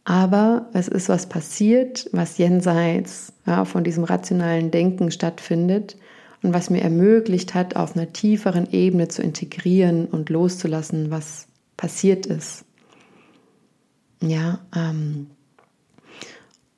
Aber 0.04 0.68
es 0.72 0.88
ist 0.88 1.08
was 1.08 1.28
passiert, 1.28 2.08
was 2.12 2.38
jenseits 2.38 3.32
ja, 3.46 3.64
von 3.64 3.84
diesem 3.84 4.02
rationalen 4.02 4.72
Denken 4.72 5.12
stattfindet 5.12 5.96
und 6.42 6.54
was 6.54 6.70
mir 6.70 6.82
ermöglicht 6.82 7.54
hat, 7.54 7.76
auf 7.76 7.96
einer 7.96 8.12
tieferen 8.12 8.68
Ebene 8.72 9.08
zu 9.08 9.22
integrieren 9.22 10.06
und 10.06 10.30
loszulassen, 10.30 11.10
was 11.10 11.46
passiert 11.76 12.26
ist. 12.26 12.64
Ja, 14.22 14.60
ähm, 14.74 15.26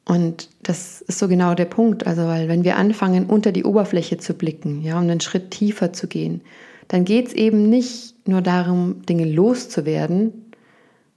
und 0.05 0.49
das 0.63 1.01
ist 1.03 1.19
so 1.19 1.29
genau 1.29 1.55
der 1.55 1.65
Punkt. 1.65 2.07
Also, 2.07 2.23
weil 2.23 2.49
wenn 2.49 2.65
wir 2.65 2.77
anfangen, 2.77 3.27
unter 3.27 3.53
die 3.53 3.65
Oberfläche 3.65 4.19
zu 4.19 4.35
blicken, 4.35 4.83
ja, 4.83 4.97
um 4.97 5.03
einen 5.03 5.21
Schritt 5.21 5.51
tiefer 5.51 5.93
zu 5.93 6.09
gehen, 6.09 6.43
dann 6.89 7.05
geht 7.05 7.29
es 7.29 7.33
eben 7.33 7.69
nicht 7.69 8.29
nur 8.29 8.43
darum, 8.43 9.03
Dinge 9.07 9.25
loszuwerden, 9.25 10.53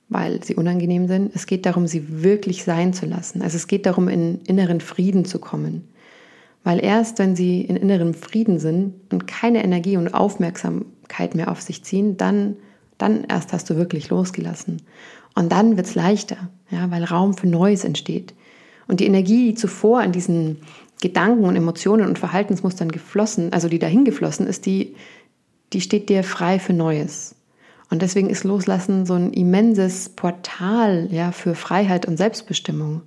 weil 0.08 0.44
sie 0.44 0.56
unangenehm 0.56 1.08
sind. 1.08 1.36
Es 1.36 1.48
geht 1.48 1.66
darum, 1.66 1.88
sie 1.88 2.24
wirklich 2.24 2.64
sein 2.64 2.94
zu 2.94 3.06
lassen. 3.06 3.42
Also 3.42 3.58
es 3.58 3.68
geht 3.68 3.86
darum, 3.86 4.08
in 4.08 4.42
inneren 4.44 4.82
Frieden 4.82 5.26
zu 5.26 5.40
kommen. 5.40 5.88
Weil 6.66 6.84
erst 6.84 7.20
wenn 7.20 7.36
sie 7.36 7.62
in 7.62 7.76
innerem 7.76 8.16
Frieden 8.16 8.58
sind 8.58 8.96
und 9.14 9.28
keine 9.28 9.64
Energie 9.64 9.98
und 9.98 10.14
Aufmerksamkeit 10.14 11.36
mehr 11.36 11.52
auf 11.52 11.62
sich 11.62 11.84
ziehen, 11.84 12.18
dann, 12.18 12.58
dann 12.98 13.24
erst 13.24 13.54
hast 13.54 13.70
du 13.70 13.78
wirklich 13.78 14.10
losgelassen. 14.10 14.82
Und 15.36 15.52
dann 15.52 15.78
wird 15.78 15.86
es 15.86 15.94
leichter, 15.94 16.50
ja, 16.72 16.90
weil 16.90 17.04
Raum 17.04 17.36
für 17.36 17.46
Neues 17.46 17.84
entsteht. 17.84 18.34
Und 18.88 19.00
die 19.00 19.06
Energie, 19.06 19.50
die 19.50 19.56
zuvor 19.56 20.00
an 20.00 20.12
diesen 20.12 20.58
Gedanken 21.02 21.46
und 21.46 21.56
Emotionen 21.56 22.08
und 22.08 22.18
Verhaltensmustern 22.18 22.92
geflossen, 22.92 23.54
also 23.54 23.70
die 23.70 23.80
dahin 23.80 24.04
geflossen 24.04 24.48
ist, 24.48 24.66
die, 24.66 24.96
die 25.72 25.82
steht 25.82 26.10
dir 26.10 26.24
frei 26.24 26.58
für 26.58 26.74
Neues. 26.74 27.36
Und 27.92 28.02
deswegen 28.02 28.32
ist 28.32 28.44
Loslassen 28.44 29.06
so 29.06 29.14
ein 29.14 29.34
immenses 29.34 30.10
Portal 30.10 31.10
ja, 31.12 31.32
für 31.32 31.54
Freiheit 31.54 32.08
und 32.08 32.18
Selbstbestimmung. 32.18 33.04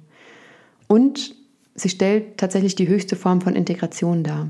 Und 0.87 1.35
sie 1.81 1.89
stellt 1.89 2.39
tatsächlich 2.39 2.75
die 2.75 2.89
höchste 2.89 3.17
Form 3.17 3.41
von 3.41 3.55
Integration 3.55 4.23
dar. 4.23 4.49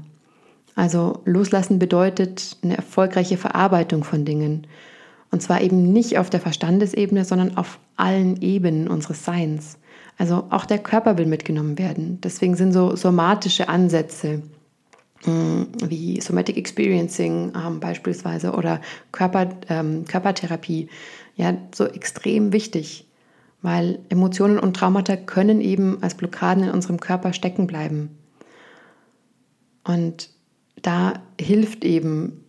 Also 0.75 1.23
Loslassen 1.25 1.81
bedeutet 1.81 2.57
eine 2.63 2.77
erfolgreiche 2.77 3.37
Verarbeitung 3.37 4.05
von 4.05 4.25
Dingen. 4.25 4.67
Und 5.31 5.43
zwar 5.43 5.61
eben 5.61 5.93
nicht 5.93 6.19
auf 6.19 6.31
der 6.31 6.41
Verstandesebene, 6.41 7.25
sondern 7.25 7.57
auf 7.57 7.81
allen 7.97 8.41
Ebenen 8.41 8.87
unseres 8.87 9.25
Seins. 9.25 9.79
Also 10.19 10.45
auch 10.51 10.67
der 10.67 10.79
Körper 10.79 11.19
will 11.19 11.27
mitgenommen 11.27 11.79
werden. 11.79 12.21
Deswegen 12.23 12.55
sind 12.55 12.73
so 12.73 12.95
somatische 12.95 13.69
Ansätze 13.69 14.43
mm, 15.27 15.63
wie 15.85 16.21
Somatic 16.21 16.57
Experiencing 16.57 17.53
ähm, 17.57 17.81
beispielsweise 17.81 18.53
oder 18.53 18.81
Körper, 19.11 19.49
ähm, 19.69 20.05
Körpertherapie 20.07 20.89
ja 21.35 21.57
so 21.75 21.87
extrem 21.87 22.53
wichtig, 22.53 23.08
weil 23.62 23.99
Emotionen 24.09 24.59
und 24.59 24.77
Traumata 24.77 25.17
können 25.17 25.61
eben 25.61 26.03
als 26.03 26.15
Blockaden 26.15 26.65
in 26.65 26.71
unserem 26.71 27.00
Körper 27.00 27.33
stecken 27.33 27.67
bleiben. 27.67 28.17
Und 29.85 30.31
da 30.83 31.15
hilft 31.41 31.85
eben, 31.85 32.45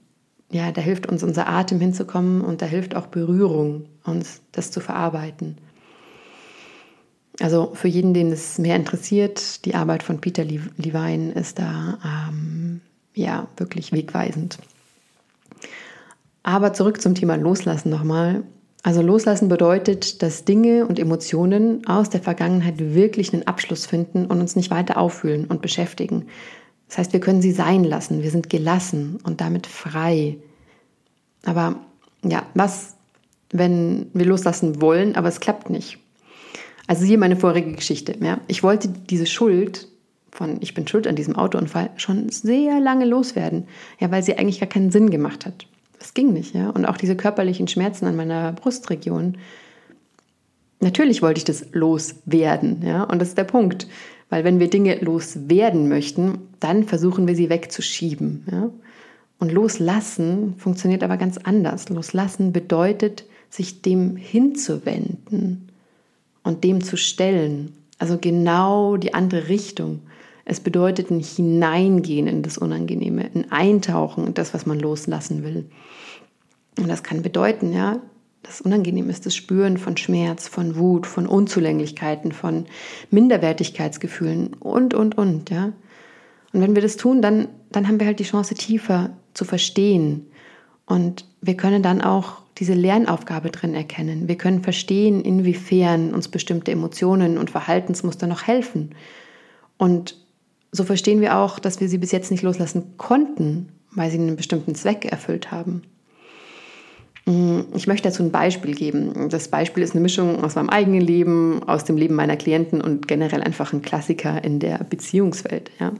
ja, 0.51 0.72
da 0.72 0.82
hilft 0.82 1.08
uns 1.08 1.24
unser 1.24 1.48
Atem 1.48 1.80
hinzukommen 1.80 2.42
und 2.42 2.62
da 2.62 2.66
hilft 2.66 2.96
auch 2.96 3.08
Berührung, 3.08 3.86
uns 4.04 4.42
das 4.51 4.72
zu 4.72 4.80
verarbeiten. 4.82 5.58
Also 7.39 7.72
für 7.74 7.88
jeden, 7.88 8.13
den 8.13 8.32
es 8.32 8.60
mehr 8.60 8.75
interessiert, 8.75 9.66
die 9.66 9.75
Arbeit 9.75 10.04
von 10.04 10.20
Peter 10.20 10.44
Levine 10.44 11.32
ist 11.32 11.58
da 11.58 11.98
ähm, 12.30 12.82
ja 13.13 13.48
wirklich 13.58 13.94
wegweisend. 13.94 14.60
Aber 16.44 16.74
zurück 16.74 17.01
zum 17.01 17.16
Thema 17.16 17.36
Loslassen 17.36 17.89
nochmal. 17.89 18.44
Also 18.84 19.02
Loslassen 19.02 19.50
bedeutet, 19.50 20.22
dass 20.22 20.46
Dinge 20.46 20.86
und 20.86 21.00
Emotionen 21.00 21.86
aus 21.86 22.10
der 22.10 22.22
Vergangenheit 22.22 22.76
wirklich 22.80 23.34
einen 23.34 23.46
Abschluss 23.46 23.86
finden 23.86 24.26
und 24.26 24.40
uns 24.40 24.56
nicht 24.56 24.72
weiter 24.72 24.98
auffühlen 24.98 25.46
und 25.46 25.62
beschäftigen. 25.62 26.28
Das 26.88 26.98
heißt, 26.98 27.14
wir 27.14 27.20
können 27.20 27.42
sie 27.42 27.52
sein 27.52 27.84
lassen, 27.84 28.24
wir 28.24 28.32
sind 28.32 28.50
gelassen 28.50 29.20
und 29.24 29.42
damit 29.42 29.68
frei. 29.68 30.38
Aber 31.46 31.76
ja, 32.24 32.44
was, 32.54 32.96
wenn 33.52 34.08
wir 34.14 34.26
loslassen 34.26 34.82
wollen, 34.82 35.16
aber 35.16 35.28
es 35.28 35.40
klappt 35.40 35.70
nicht? 35.70 36.00
Also 36.88 37.06
hier 37.06 37.18
meine 37.18 37.36
vorige 37.36 37.74
Geschichte. 37.74 38.16
Ja. 38.22 38.40
Ich 38.48 38.64
wollte 38.64 38.88
diese 38.88 39.26
Schuld 39.26 39.88
von 40.32 40.58
ich 40.62 40.74
bin 40.74 40.88
schuld 40.88 41.08
an 41.08 41.16
diesem 41.16 41.36
Autounfall 41.36 41.90
schon 41.98 42.30
sehr 42.30 42.80
lange 42.80 43.06
loswerden, 43.06 43.68
ja, 44.00 44.12
weil 44.12 44.24
sie 44.24 44.38
eigentlich 44.38 44.60
gar 44.60 44.70
keinen 44.70 44.92
Sinn 44.92 45.10
gemacht 45.10 45.46
hat. 45.46 45.68
Es 46.00 46.13
ging 46.13 46.34
nicht, 46.34 46.56
ja. 46.56 46.70
Und 46.70 46.86
auch 46.86 46.98
diese 46.98 47.15
körperlichen 47.15 47.68
Schmerzen 47.68 48.06
an 48.06 48.15
meiner 48.15 48.53
Brustregion. 48.53 49.38
Natürlich 50.79 51.22
wollte 51.22 51.39
ich 51.39 51.46
das 51.46 51.68
loswerden, 51.74 52.82
ja. 52.86 53.03
Und 53.03 53.20
das 53.20 53.29
ist 53.29 53.38
der 53.38 53.44
Punkt. 53.44 53.88
Weil 54.29 54.44
wenn 54.44 54.60
wir 54.60 54.70
Dinge 54.70 54.96
loswerden 55.00 55.89
möchten, 55.89 56.38
dann 56.60 56.84
versuchen 56.84 57.27
wir 57.27 57.36
sie 57.36 57.50
wegzuschieben, 57.50 58.46
ja. 58.51 58.70
Und 59.39 59.53
loslassen 59.53 60.56
funktioniert 60.58 61.01
aber 61.01 61.15
ganz 61.15 61.38
anders. 61.38 61.88
Loslassen 61.88 62.51
bedeutet, 62.51 63.24
sich 63.50 63.82
dem 63.82 64.18
hinzuwenden 64.18 65.70
und 66.44 66.63
dem 66.65 66.84
zu 66.84 66.98
stellen. 66.98 67.74
Also 67.98 68.18
genau 68.20 68.98
die 68.98 69.13
andere 69.13 69.48
Richtung. 69.48 70.01
Es 70.50 70.60
bedeutet 70.60 71.12
ein 71.12 71.20
Hineingehen 71.20 72.25
in 72.25 72.41
das 72.41 72.58
Unangenehme, 72.58 73.29
ein 73.36 73.51
Eintauchen 73.51 74.25
in 74.25 74.34
das, 74.34 74.51
was 74.51 74.65
man 74.65 74.79
loslassen 74.79 75.44
will. 75.44 75.70
Und 76.79 76.89
das 76.89 77.03
kann 77.03 77.22
bedeuten, 77.22 77.72
ja, 77.72 78.01
das 78.41 78.60
Unangenehm 78.60 79.12
ist 79.12 79.27
das 79.27 79.36
Spüren 79.36 79.77
von 79.77 79.96
Schmerz, 79.96 80.48
von 80.48 80.75
Wut, 80.75 81.06
von 81.06 81.27
Unzulänglichkeiten, 81.27 82.32
von 82.32 82.65
Minderwertigkeitsgefühlen 83.12 84.56
und, 84.56 84.96
und, 84.96 85.20
und, 85.20 85.51
ja. 85.51 85.65
Und 86.51 86.62
wenn 86.62 86.74
wir 86.74 86.82
das 86.82 86.98
tun, 86.98 87.22
dann, 87.22 87.50
dann 87.72 87.88
haben 87.88 88.00
wir 88.00 88.08
halt 88.08 88.18
die 88.18 88.24
Chance, 88.24 88.56
tiefer 88.56 89.12
zu 89.36 89.46
verstehen. 89.46 90.32
Und 90.88 91.25
wir 91.41 91.58
können 91.58 91.84
dann 91.84 92.01
auch 92.01 92.38
diese 92.58 92.74
Lernaufgabe 92.74 93.51
drin 93.51 93.75
erkennen. 93.75 94.27
Wir 94.27 94.36
können 94.36 94.63
verstehen, 94.63 95.22
inwiefern 95.22 96.12
uns 96.12 96.27
bestimmte 96.27 96.72
Emotionen 96.72 97.38
und 97.38 97.51
Verhaltensmuster 97.51 98.25
noch 98.25 98.48
helfen. 98.48 98.96
Und 99.77 100.15
so 100.72 100.84
verstehen 100.84 101.22
wir 101.22 101.38
auch, 101.38 101.60
dass 101.60 101.80
wir 101.82 101.90
sie 101.90 101.98
bis 101.98 102.12
jetzt 102.12 102.32
nicht 102.32 102.44
loslassen 102.44 102.98
konnten, 102.98 103.70
weil 103.92 104.12
sie 104.12 104.18
einen 104.18 104.36
bestimmten 104.36 104.76
Zweck 104.76 105.06
erfüllt 105.06 105.52
haben. 105.52 105.82
Mm, 107.26 107.62
ich 107.76 107.88
möchte 107.88 108.10
dazu 108.10 108.24
ein 108.24 108.32
Beispiel 108.32 108.74
geben. 108.76 109.30
Das 109.30 109.48
Beispiel 109.48 109.84
ist 109.84 109.94
eine 109.94 110.02
Mischung 110.02 110.44
aus 110.44 110.56
meinem 110.56 110.70
eigenen 110.70 111.02
Leben, 111.02 111.64
aus 111.68 111.84
dem 111.86 111.98
Leben 111.98 112.16
meiner 112.16 112.38
Klienten 112.38 112.82
und 112.82 113.08
generell 113.08 113.42
einfach 113.42 113.74
ein 113.74 113.82
Klassiker 113.82 114.44
in 114.44 114.60
der 114.60 114.80
Beziehungswelt. 114.84 115.72
Ja. 115.80 115.94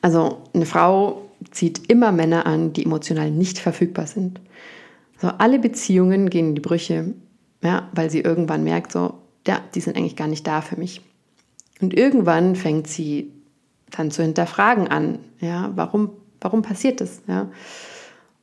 Also 0.00 0.42
eine 0.54 0.66
Frau 0.66 1.22
zieht 1.50 1.90
immer 1.90 2.12
Männer 2.12 2.46
an, 2.46 2.72
die 2.72 2.84
emotional 2.84 3.30
nicht 3.30 3.58
verfügbar 3.58 4.06
sind. 4.06 4.40
So, 5.20 5.28
alle 5.28 5.58
Beziehungen 5.58 6.30
gehen 6.30 6.48
in 6.48 6.54
die 6.56 6.60
Brüche, 6.60 7.14
ja, 7.62 7.88
weil 7.94 8.10
sie 8.10 8.20
irgendwann 8.20 8.64
merkt, 8.64 8.92
so, 8.92 9.14
ja, 9.46 9.60
die 9.74 9.80
sind 9.80 9.96
eigentlich 9.96 10.16
gar 10.16 10.28
nicht 10.28 10.46
da 10.46 10.60
für 10.60 10.76
mich. 10.76 11.00
Und 11.80 11.94
irgendwann 11.94 12.56
fängt 12.56 12.86
sie 12.86 13.32
dann 13.96 14.10
zu 14.10 14.22
hinterfragen 14.22 14.88
an, 14.88 15.18
ja, 15.40 15.70
warum, 15.74 16.10
warum 16.40 16.62
passiert 16.62 17.00
das, 17.00 17.22
ja. 17.28 17.48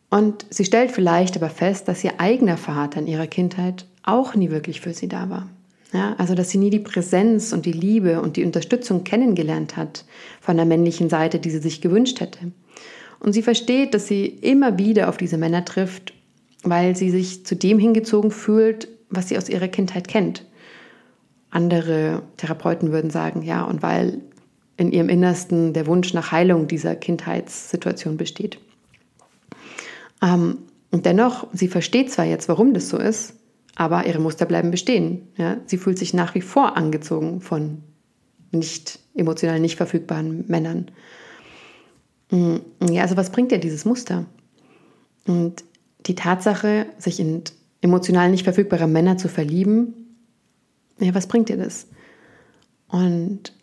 Und 0.10 0.46
sie 0.50 0.65
stellt 0.65 0.91
vielleicht 0.91 1.38
aber 1.38 1.50
fest, 1.50 1.88
dass 1.88 2.03
ihr 2.03 2.20
eigener 2.20 2.58
Vater 2.58 3.00
in 3.00 3.08
ihrer 3.08 3.27
Kindheit 3.27 3.86
auch 4.01 4.34
nie 4.34 4.50
wirklich 4.50 4.82
für 4.82 4.94
sie 4.94 5.08
da 5.08 5.29
war. 5.29 5.48
Ja, 5.91 6.15
also 6.18 6.36
dass 6.36 6.50
sie 6.50 6.60
nie 6.60 6.70
die 6.70 6.79
Präsenz 6.79 7.51
und 7.51 7.65
die 7.65 7.72
Liebe 7.72 8.22
und 8.22 8.38
die 8.38 8.44
Unterstützung 8.44 9.03
kennengelernt 9.03 9.75
hat 9.75 10.06
von 10.39 10.56
der 10.56 10.65
männlichen 10.65 11.10
Seite, 11.10 11.39
die 11.39 11.50
sie 11.50 11.60
sich 11.60 11.82
gewünscht 11.82 12.20
hätte. 12.20 12.51
Und 13.20 13.34
sie 13.34 13.41
versteht, 13.41 13.94
dass 13.94 14.08
sie 14.08 14.25
immer 14.25 14.77
wieder 14.77 15.10
auf 15.10 15.18
diese 15.18 15.38
Männer 15.38 15.65
trifft, 15.65 16.13
weil 16.63 16.96
sie 16.96 17.10
sich 17.10 17.46
zu 17.46 17.56
dem 17.56 17.79
hingezogen 17.79 18.32
fühlt, 18.32 18.88
was 19.10 19.29
sie 19.29 19.38
aus 19.38 19.50
ihrer 19.50 19.68
Kindheit 19.68 20.08
kennt. 20.08 20.46
Andere 21.50 22.22
Therapeuten 22.38 22.91
würden 22.91 23.10
sagen, 23.10 23.41
ja, 23.41 23.63
und 23.63 23.82
weil 23.82 24.22
in 24.79 24.93
ihrem 24.93 25.09
Innersten 25.09 25.74
der 25.74 25.88
Wunsch 25.88 26.13
nach 26.13 26.31
Heilung 26.31 26.67
dieser 26.67 26.95
Kindheitssituation 26.95 28.15
besteht. 28.15 28.59
Ähm, 30.21 30.59
und 30.89 31.05
dennoch, 31.05 31.48
sie 31.51 31.67
versteht 31.67 32.12
zwar 32.12 32.25
jetzt, 32.25 32.48
warum 32.48 32.74
das 32.74 32.88
so 32.88 32.98
ist, 32.98 33.33
aber 33.75 34.07
ihre 34.07 34.19
Muster 34.19 34.45
bleiben 34.45 34.71
bestehen. 34.71 35.27
Ja? 35.36 35.57
Sie 35.65 35.77
fühlt 35.77 36.00
sich 36.00 36.13
nach 36.13 36.33
wie 36.33 36.41
vor 36.41 36.77
angezogen 36.77 37.41
von 37.41 37.83
nicht 38.51 39.00
emotional 39.15 39.59
nicht 39.59 39.75
verfügbaren 39.75 40.45
Männern. 40.48 40.91
Mm, 42.31 42.57
ja, 42.89 43.01
also 43.01 43.17
was 43.17 43.31
bringt 43.31 43.51
dir 43.51 43.59
dieses 43.59 43.83
Muster? 43.83 44.25
Und 45.27 45.65
die 46.05 46.15
Tatsache, 46.15 46.86
sich 46.98 47.19
in 47.19 47.43
emotional 47.81 48.31
nicht 48.31 48.45
verfügbare 48.45 48.88
Männer 48.88 49.17
zu 49.17 49.27
verlieben, 49.27 49.93
ja, 51.00 51.13
was 51.13 51.27
bringt 51.27 51.50
dir 51.50 51.57
das? 51.57 51.88
Und 52.88 53.53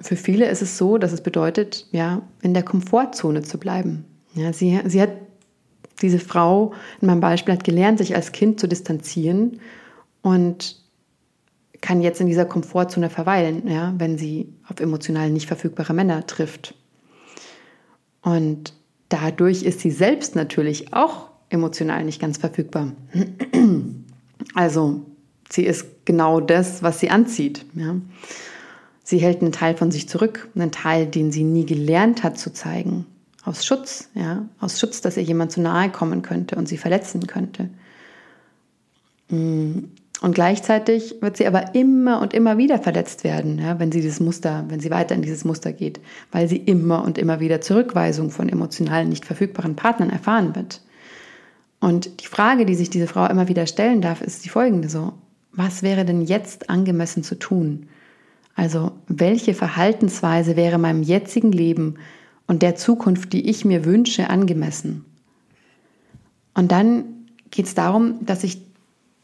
für 0.00 0.16
viele 0.16 0.48
ist 0.48 0.62
es 0.62 0.78
so, 0.78 0.98
dass 0.98 1.12
es 1.12 1.20
bedeutet, 1.20 1.86
ja, 1.92 2.22
in 2.42 2.54
der 2.54 2.62
Komfortzone 2.62 3.42
zu 3.42 3.58
bleiben. 3.58 4.04
Ja, 4.34 4.52
sie, 4.52 4.80
sie 4.86 5.02
hat 5.02 5.10
diese 6.02 6.18
Frau 6.18 6.72
in 7.00 7.06
meinem 7.06 7.20
Beispiel 7.20 7.54
hat 7.54 7.64
gelernt, 7.64 7.98
sich 7.98 8.14
als 8.14 8.32
Kind 8.32 8.58
zu 8.58 8.66
distanzieren 8.66 9.60
und 10.22 10.80
kann 11.80 12.02
jetzt 12.02 12.20
in 12.20 12.26
dieser 12.26 12.44
Komfortzone 12.44 13.10
verweilen, 13.10 13.66
ja, 13.66 13.94
wenn 13.98 14.18
sie 14.18 14.52
auf 14.68 14.80
emotional 14.80 15.30
nicht 15.30 15.46
verfügbare 15.46 15.94
Männer 15.94 16.26
trifft. 16.26 16.74
Und 18.22 18.74
dadurch 19.08 19.62
ist 19.62 19.80
sie 19.80 19.90
selbst 19.90 20.36
natürlich 20.36 20.92
auch 20.92 21.30
emotional 21.48 22.04
nicht 22.04 22.20
ganz 22.20 22.38
verfügbar. 22.38 22.92
Also 24.54 25.04
sie 25.50 25.64
ist 25.64 26.06
genau 26.06 26.40
das, 26.40 26.82
was 26.82 26.98
sie 26.98 27.10
anzieht. 27.10 27.66
Ja. 27.74 27.96
Sie 29.10 29.18
hält 29.18 29.42
einen 29.42 29.50
Teil 29.50 29.76
von 29.76 29.90
sich 29.90 30.08
zurück, 30.08 30.48
einen 30.54 30.70
Teil, 30.70 31.04
den 31.04 31.32
sie 31.32 31.42
nie 31.42 31.66
gelernt 31.66 32.22
hat 32.22 32.38
zu 32.38 32.52
zeigen 32.52 33.06
aus 33.44 33.64
Schutz, 33.64 34.08
ja, 34.14 34.46
aus 34.60 34.78
Schutz, 34.78 35.00
dass 35.00 35.16
ihr 35.16 35.24
jemand 35.24 35.50
zu 35.50 35.60
nahe 35.60 35.90
kommen 35.90 36.22
könnte 36.22 36.54
und 36.54 36.68
sie 36.68 36.76
verletzen 36.76 37.26
könnte. 37.26 37.70
Mm. 39.28 39.86
Und 40.22 40.34
gleichzeitig 40.34 41.16
wird 41.22 41.38
sie 41.38 41.46
aber 41.48 41.74
immer 41.74 42.20
und 42.20 42.34
immer 42.34 42.56
wieder 42.56 42.78
verletzt 42.78 43.24
werden, 43.24 43.58
ja, 43.58 43.80
wenn 43.80 43.90
sie 43.90 44.00
dieses 44.00 44.20
Muster, 44.20 44.64
wenn 44.68 44.78
sie 44.78 44.90
weiter 44.90 45.16
in 45.16 45.22
dieses 45.22 45.44
Muster 45.44 45.72
geht, 45.72 45.98
weil 46.30 46.46
sie 46.46 46.58
immer 46.58 47.02
und 47.02 47.18
immer 47.18 47.40
wieder 47.40 47.60
Zurückweisung 47.60 48.30
von 48.30 48.48
emotional 48.48 49.06
nicht 49.06 49.24
verfügbaren 49.24 49.74
Partnern 49.74 50.10
erfahren 50.10 50.54
wird. 50.54 50.82
Und 51.80 52.20
die 52.20 52.26
Frage, 52.26 52.64
die 52.64 52.76
sich 52.76 52.90
diese 52.90 53.08
Frau 53.08 53.26
immer 53.26 53.48
wieder 53.48 53.66
stellen 53.66 54.02
darf, 54.02 54.20
ist 54.20 54.44
die 54.44 54.50
folgende 54.50 54.88
so, 54.88 55.14
was 55.52 55.82
wäre 55.82 56.04
denn 56.04 56.20
jetzt 56.20 56.70
angemessen 56.70 57.24
zu 57.24 57.36
tun? 57.36 57.88
Also, 58.54 58.92
welche 59.06 59.54
Verhaltensweise 59.54 60.56
wäre 60.56 60.78
meinem 60.78 61.02
jetzigen 61.02 61.52
Leben 61.52 61.94
und 62.46 62.62
der 62.62 62.74
Zukunft, 62.74 63.32
die 63.32 63.48
ich 63.48 63.64
mir 63.64 63.84
wünsche, 63.84 64.28
angemessen. 64.28 65.04
Und 66.54 66.72
dann 66.72 67.04
geht 67.50 67.66
es 67.66 67.74
darum, 67.74 68.24
dass 68.26 68.42
sich 68.42 68.60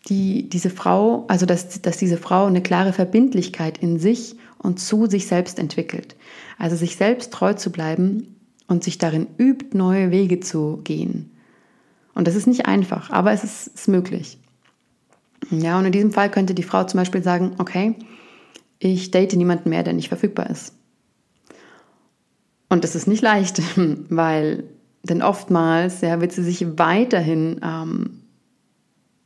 die, 0.08 0.48
diese 0.48 0.70
Frau, 0.70 1.24
also 1.28 1.46
dass, 1.46 1.82
dass 1.82 1.96
diese 1.96 2.16
Frau 2.16 2.46
eine 2.46 2.62
klare 2.62 2.92
Verbindlichkeit 2.92 3.78
in 3.78 3.98
sich 3.98 4.36
und 4.58 4.78
zu 4.78 5.06
sich 5.06 5.26
selbst 5.26 5.58
entwickelt. 5.58 6.16
Also 6.58 6.76
sich 6.76 6.96
selbst 6.96 7.32
treu 7.32 7.54
zu 7.54 7.70
bleiben 7.70 8.36
und 8.68 8.84
sich 8.84 8.98
darin 8.98 9.26
übt, 9.38 9.76
neue 9.76 10.10
Wege 10.10 10.40
zu 10.40 10.80
gehen. 10.84 11.30
Und 12.14 12.26
das 12.26 12.34
ist 12.34 12.46
nicht 12.46 12.66
einfach, 12.66 13.10
aber 13.10 13.32
es 13.32 13.44
ist, 13.44 13.66
ist 13.68 13.88
möglich. 13.88 14.38
Ja, 15.50 15.78
und 15.78 15.84
in 15.84 15.92
diesem 15.92 16.12
Fall 16.12 16.30
könnte 16.30 16.54
die 16.54 16.62
Frau 16.62 16.84
zum 16.84 16.98
Beispiel 16.98 17.22
sagen, 17.22 17.52
okay, 17.58 17.94
ich 18.78 19.10
date 19.10 19.36
niemanden 19.36 19.70
mehr, 19.70 19.82
der 19.82 19.92
nicht 19.92 20.08
verfügbar 20.08 20.50
ist. 20.50 20.74
Und 22.68 22.84
das 22.84 22.94
ist 22.94 23.06
nicht 23.06 23.22
leicht, 23.22 23.62
weil 24.08 24.64
denn 25.02 25.22
oftmals 25.22 26.00
ja, 26.00 26.20
wird 26.20 26.32
sie 26.32 26.42
sich 26.42 26.66
weiterhin 26.78 27.60
ähm, 27.62 28.22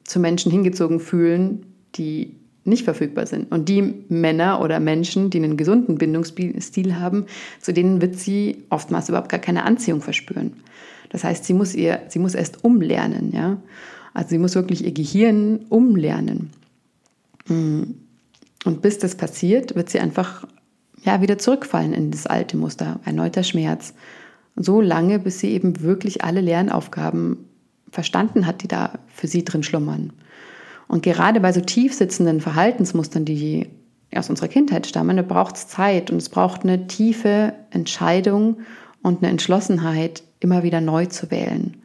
zu 0.05 0.21
Menschen 0.21 0.53
hingezogen 0.53 1.01
fühlen, 1.01 1.67
die 1.95 2.37
nicht 2.65 2.85
verfügbar 2.85 3.27
sind. 3.27 3.51
Und 3.51 3.69
die 3.69 4.05
Männer 4.09 4.61
oder 4.61 4.81
Menschen, 4.81 5.31
die 5.31 5.39
einen 5.39 5.57
gesunden 5.57 5.97
Bindungsstil 5.97 6.97
haben, 6.97 7.27
zu 7.61 7.73
denen 7.73 8.03
wird 8.03 8.17
sie 8.17 8.65
oftmals 8.69 9.09
überhaupt 9.09 9.31
gar 9.31 9.41
keine 9.41 9.65
Anziehung 9.65 10.03
verspüren. 10.03 10.53
Das 11.09 11.25
heißt, 11.25 11.45
sie 11.45 11.55
muss, 11.55 11.75
ihr, 11.75 12.03
sie 12.09 12.19
muss 12.19 12.35
erst 12.35 12.63
umlernen. 12.63 13.33
Ja? 13.33 13.57
Also 14.13 14.31
sie 14.31 14.39
muss 14.39 14.55
wirklich 14.55 14.85
ihr 14.85 14.93
Gehirn 14.93 15.61
umlernen. 15.71 16.51
Und 18.65 18.83
bis 18.83 18.99
das 18.99 19.15
passiert, 19.15 19.75
wird 19.75 19.89
sie 19.89 20.01
einfach 20.01 20.47
ja, 21.03 21.21
wieder 21.21 21.39
zurückfallen 21.39 21.95
in 21.95 22.11
das 22.11 22.27
alte 22.27 22.57
Muster, 22.57 23.01
erneuter 23.05 23.43
Schmerz. 23.43 23.95
So 24.57 24.81
lange, 24.81 25.19
bis 25.19 25.39
sie 25.41 25.51
eben 25.51 25.81
wirklich 25.81 26.25
alle 26.25 26.41
Lernaufgaben 26.41 27.49
verstanden 27.91 28.47
hat, 28.47 28.63
die 28.63 28.69
da 28.69 28.99
für 29.09 29.27
sie 29.27 29.45
drin 29.45 29.63
schlummern. 29.63 30.13
Und 30.89 31.03
gerade 31.03 31.41
bei 31.41 31.53
so 31.53 31.61
tief 31.61 31.95
sitzenden 31.95 32.41
Verhaltensmustern, 32.41 33.25
die 33.25 33.69
aus 34.15 34.29
unserer 34.29 34.49
Kindheit 34.49 34.87
stammen, 34.87 35.17
da 35.17 35.23
braucht 35.23 35.57
es 35.57 35.69
Zeit 35.69 36.11
und 36.11 36.17
es 36.19 36.29
braucht 36.29 36.65
eine 36.65 36.87
tiefe 36.89 37.55
Entscheidung 37.71 38.59
und 39.03 39.23
eine 39.23 39.31
Entschlossenheit, 39.31 40.23
immer 40.41 40.63
wieder 40.63 40.81
neu 40.81 41.07
zu 41.07 41.31
wählen. 41.31 41.77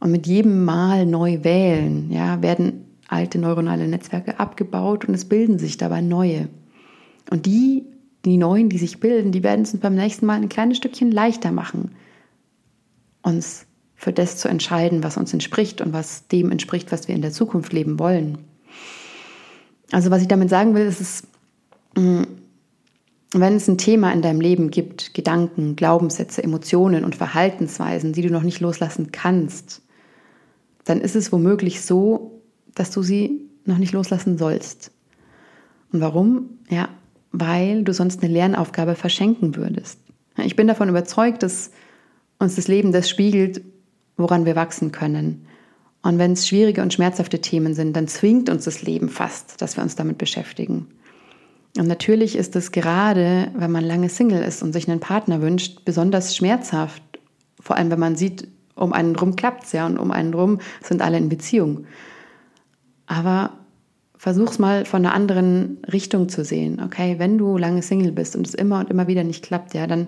Und 0.00 0.12
mit 0.12 0.26
jedem 0.26 0.64
Mal 0.64 1.04
neu 1.06 1.42
wählen, 1.42 2.10
ja, 2.10 2.42
werden 2.42 2.81
alte 3.12 3.38
neuronale 3.38 3.86
Netzwerke 3.86 4.40
abgebaut 4.40 5.04
und 5.04 5.14
es 5.14 5.26
bilden 5.26 5.58
sich 5.58 5.76
dabei 5.76 6.00
neue. 6.00 6.48
Und 7.30 7.46
die 7.46 7.84
die 8.24 8.36
neuen, 8.36 8.68
die 8.68 8.78
sich 8.78 9.00
bilden, 9.00 9.32
die 9.32 9.42
werden 9.42 9.62
es 9.62 9.72
uns 9.72 9.82
beim 9.82 9.94
nächsten 9.94 10.26
Mal 10.26 10.40
ein 10.40 10.48
kleines 10.48 10.76
Stückchen 10.76 11.10
leichter 11.10 11.50
machen, 11.50 11.92
uns 13.22 13.66
für 13.94 14.12
das 14.12 14.36
zu 14.36 14.48
entscheiden, 14.48 15.02
was 15.02 15.16
uns 15.16 15.32
entspricht 15.32 15.80
und 15.80 15.92
was 15.92 16.28
dem 16.28 16.50
entspricht, 16.50 16.92
was 16.92 17.08
wir 17.08 17.14
in 17.14 17.22
der 17.22 17.32
Zukunft 17.32 17.72
leben 17.72 17.98
wollen. 17.98 18.38
Also 19.90 20.10
was 20.10 20.22
ich 20.22 20.28
damit 20.28 20.50
sagen 20.50 20.74
will, 20.74 20.86
ist 20.86 21.00
es, 21.00 21.22
mm, 21.96 22.22
wenn 23.34 23.56
es 23.56 23.68
ein 23.68 23.78
Thema 23.78 24.12
in 24.12 24.22
deinem 24.22 24.40
Leben 24.40 24.70
gibt, 24.70 25.14
Gedanken, 25.14 25.76
Glaubenssätze, 25.76 26.42
Emotionen 26.42 27.04
und 27.04 27.14
Verhaltensweisen, 27.14 28.12
die 28.12 28.22
du 28.22 28.30
noch 28.30 28.42
nicht 28.42 28.60
loslassen 28.60 29.10
kannst, 29.12 29.82
dann 30.84 31.00
ist 31.00 31.16
es 31.16 31.32
womöglich 31.32 31.82
so, 31.82 32.31
dass 32.74 32.90
du 32.90 33.02
sie 33.02 33.48
noch 33.64 33.78
nicht 33.78 33.92
loslassen 33.92 34.38
sollst. 34.38 34.90
Und 35.92 36.00
warum? 36.00 36.58
Ja, 36.68 36.88
weil 37.32 37.84
du 37.84 37.92
sonst 37.92 38.22
eine 38.22 38.32
Lernaufgabe 38.32 38.94
verschenken 38.94 39.56
würdest. 39.56 39.98
Ich 40.38 40.56
bin 40.56 40.66
davon 40.66 40.88
überzeugt, 40.88 41.42
dass 41.42 41.70
uns 42.38 42.56
das 42.56 42.68
Leben 42.68 42.92
das 42.92 43.08
spiegelt, 43.08 43.62
woran 44.16 44.44
wir 44.44 44.56
wachsen 44.56 44.92
können. 44.92 45.46
Und 46.02 46.18
wenn 46.18 46.32
es 46.32 46.48
schwierige 46.48 46.82
und 46.82 46.92
schmerzhafte 46.92 47.40
Themen 47.40 47.74
sind, 47.74 47.94
dann 47.94 48.08
zwingt 48.08 48.48
uns 48.50 48.64
das 48.64 48.82
Leben 48.82 49.08
fast, 49.08 49.62
dass 49.62 49.76
wir 49.76 49.82
uns 49.82 49.94
damit 49.94 50.18
beschäftigen. 50.18 50.88
Und 51.78 51.86
natürlich 51.86 52.36
ist 52.36 52.56
es 52.56 52.72
gerade, 52.72 53.50
wenn 53.54 53.70
man 53.70 53.84
lange 53.84 54.08
Single 54.08 54.42
ist 54.42 54.62
und 54.62 54.72
sich 54.72 54.90
einen 54.90 55.00
Partner 55.00 55.40
wünscht, 55.40 55.84
besonders 55.84 56.36
schmerzhaft. 56.36 57.02
Vor 57.60 57.76
allem, 57.76 57.90
wenn 57.90 58.00
man 58.00 58.16
sieht, 58.16 58.48
um 58.74 58.92
einen 58.92 59.14
klappt 59.36 59.64
es 59.64 59.72
ja 59.72 59.86
und 59.86 59.96
um 59.98 60.10
einen 60.10 60.32
drum 60.32 60.58
sind 60.82 61.02
alle 61.02 61.18
in 61.18 61.28
Beziehung. 61.28 61.86
Aber 63.12 63.50
versuch's 64.16 64.58
mal 64.58 64.86
von 64.86 65.04
einer 65.04 65.14
anderen 65.14 65.76
Richtung 65.92 66.30
zu 66.30 66.46
sehen. 66.46 66.80
Okay, 66.82 67.16
wenn 67.18 67.36
du 67.36 67.58
lange 67.58 67.82
Single 67.82 68.12
bist 68.12 68.34
und 68.34 68.46
es 68.46 68.54
immer 68.54 68.78
und 68.78 68.88
immer 68.88 69.06
wieder 69.06 69.22
nicht 69.22 69.44
klappt, 69.44 69.74
ja, 69.74 69.86
dann 69.86 70.06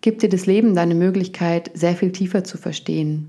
gibt 0.00 0.22
dir 0.22 0.28
das 0.28 0.46
Leben 0.46 0.74
deine 0.74 0.96
Möglichkeit, 0.96 1.70
sehr 1.74 1.94
viel 1.94 2.10
tiefer 2.10 2.42
zu 2.42 2.58
verstehen. 2.58 3.28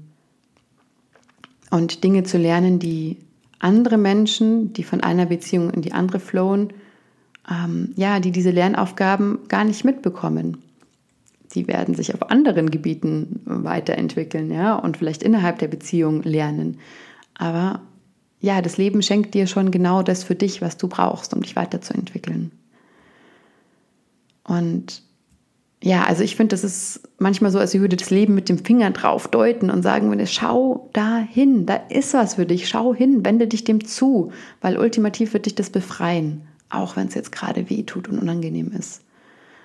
und 1.69 2.03
Dinge 2.03 2.23
zu 2.23 2.37
lernen, 2.37 2.79
die 2.79 3.17
andere 3.59 3.97
Menschen, 3.97 4.73
die 4.73 4.83
von 4.83 5.01
einer 5.01 5.25
Beziehung 5.25 5.71
in 5.71 5.81
die 5.81 5.93
andere 5.93 6.19
flowen, 6.19 6.73
ähm, 7.49 7.93
ja, 7.95 8.19
die 8.19 8.31
diese 8.31 8.51
Lernaufgaben 8.51 9.39
gar 9.49 9.65
nicht 9.65 9.83
mitbekommen. 9.83 10.57
Die 11.53 11.67
werden 11.67 11.95
sich 11.95 12.13
auf 12.13 12.29
anderen 12.31 12.69
Gebieten 12.71 13.41
weiterentwickeln, 13.45 14.51
ja, 14.51 14.75
und 14.75 14.97
vielleicht 14.97 15.23
innerhalb 15.23 15.59
der 15.59 15.67
Beziehung 15.67 16.23
lernen. 16.23 16.79
Aber 17.35 17.81
ja, 18.43 18.61
das 18.61 18.75
Leben 18.75 19.01
schenkt 19.01 19.33
dir 19.35 19.47
schon 19.47 19.71
genau 19.71 20.03
das 20.03 20.25
für 20.25 20.35
dich, 20.35 20.61
was 20.61 20.75
du 20.75 20.89
brauchst, 20.89 21.33
um 21.33 21.41
dich 21.41 21.55
weiterzuentwickeln. 21.55 22.51
Und 24.43 25.01
ja, 25.81 26.03
also 26.03 26.23
ich 26.23 26.35
finde, 26.35 26.53
das 26.53 26.65
ist 26.65 27.07
manchmal 27.19 27.51
so, 27.51 27.59
als 27.59 27.73
würde 27.73 27.95
das 27.95 28.09
Leben 28.09 28.35
mit 28.35 28.49
dem 28.49 28.57
Finger 28.57 28.91
drauf 28.91 29.29
deuten 29.29 29.69
und 29.69 29.81
sagen 29.81 30.09
würde, 30.09 30.27
schau 30.27 30.89
da 30.91 31.19
hin, 31.19 31.65
da 31.65 31.75
ist 31.87 32.13
was 32.13 32.35
für 32.35 32.45
dich, 32.45 32.67
schau 32.67 32.93
hin, 32.93 33.23
wende 33.23 33.47
dich 33.47 33.63
dem 33.63 33.85
zu, 33.85 34.33
weil 34.59 34.77
ultimativ 34.77 35.31
wird 35.31 35.45
dich 35.45 35.55
das 35.55 35.69
befreien, 35.69 36.41
auch 36.69 36.97
wenn 36.97 37.07
es 37.07 37.13
jetzt 37.13 37.31
gerade 37.31 37.69
weh 37.69 37.83
tut 37.83 38.09
und 38.09 38.19
unangenehm 38.19 38.73
ist. 38.77 39.03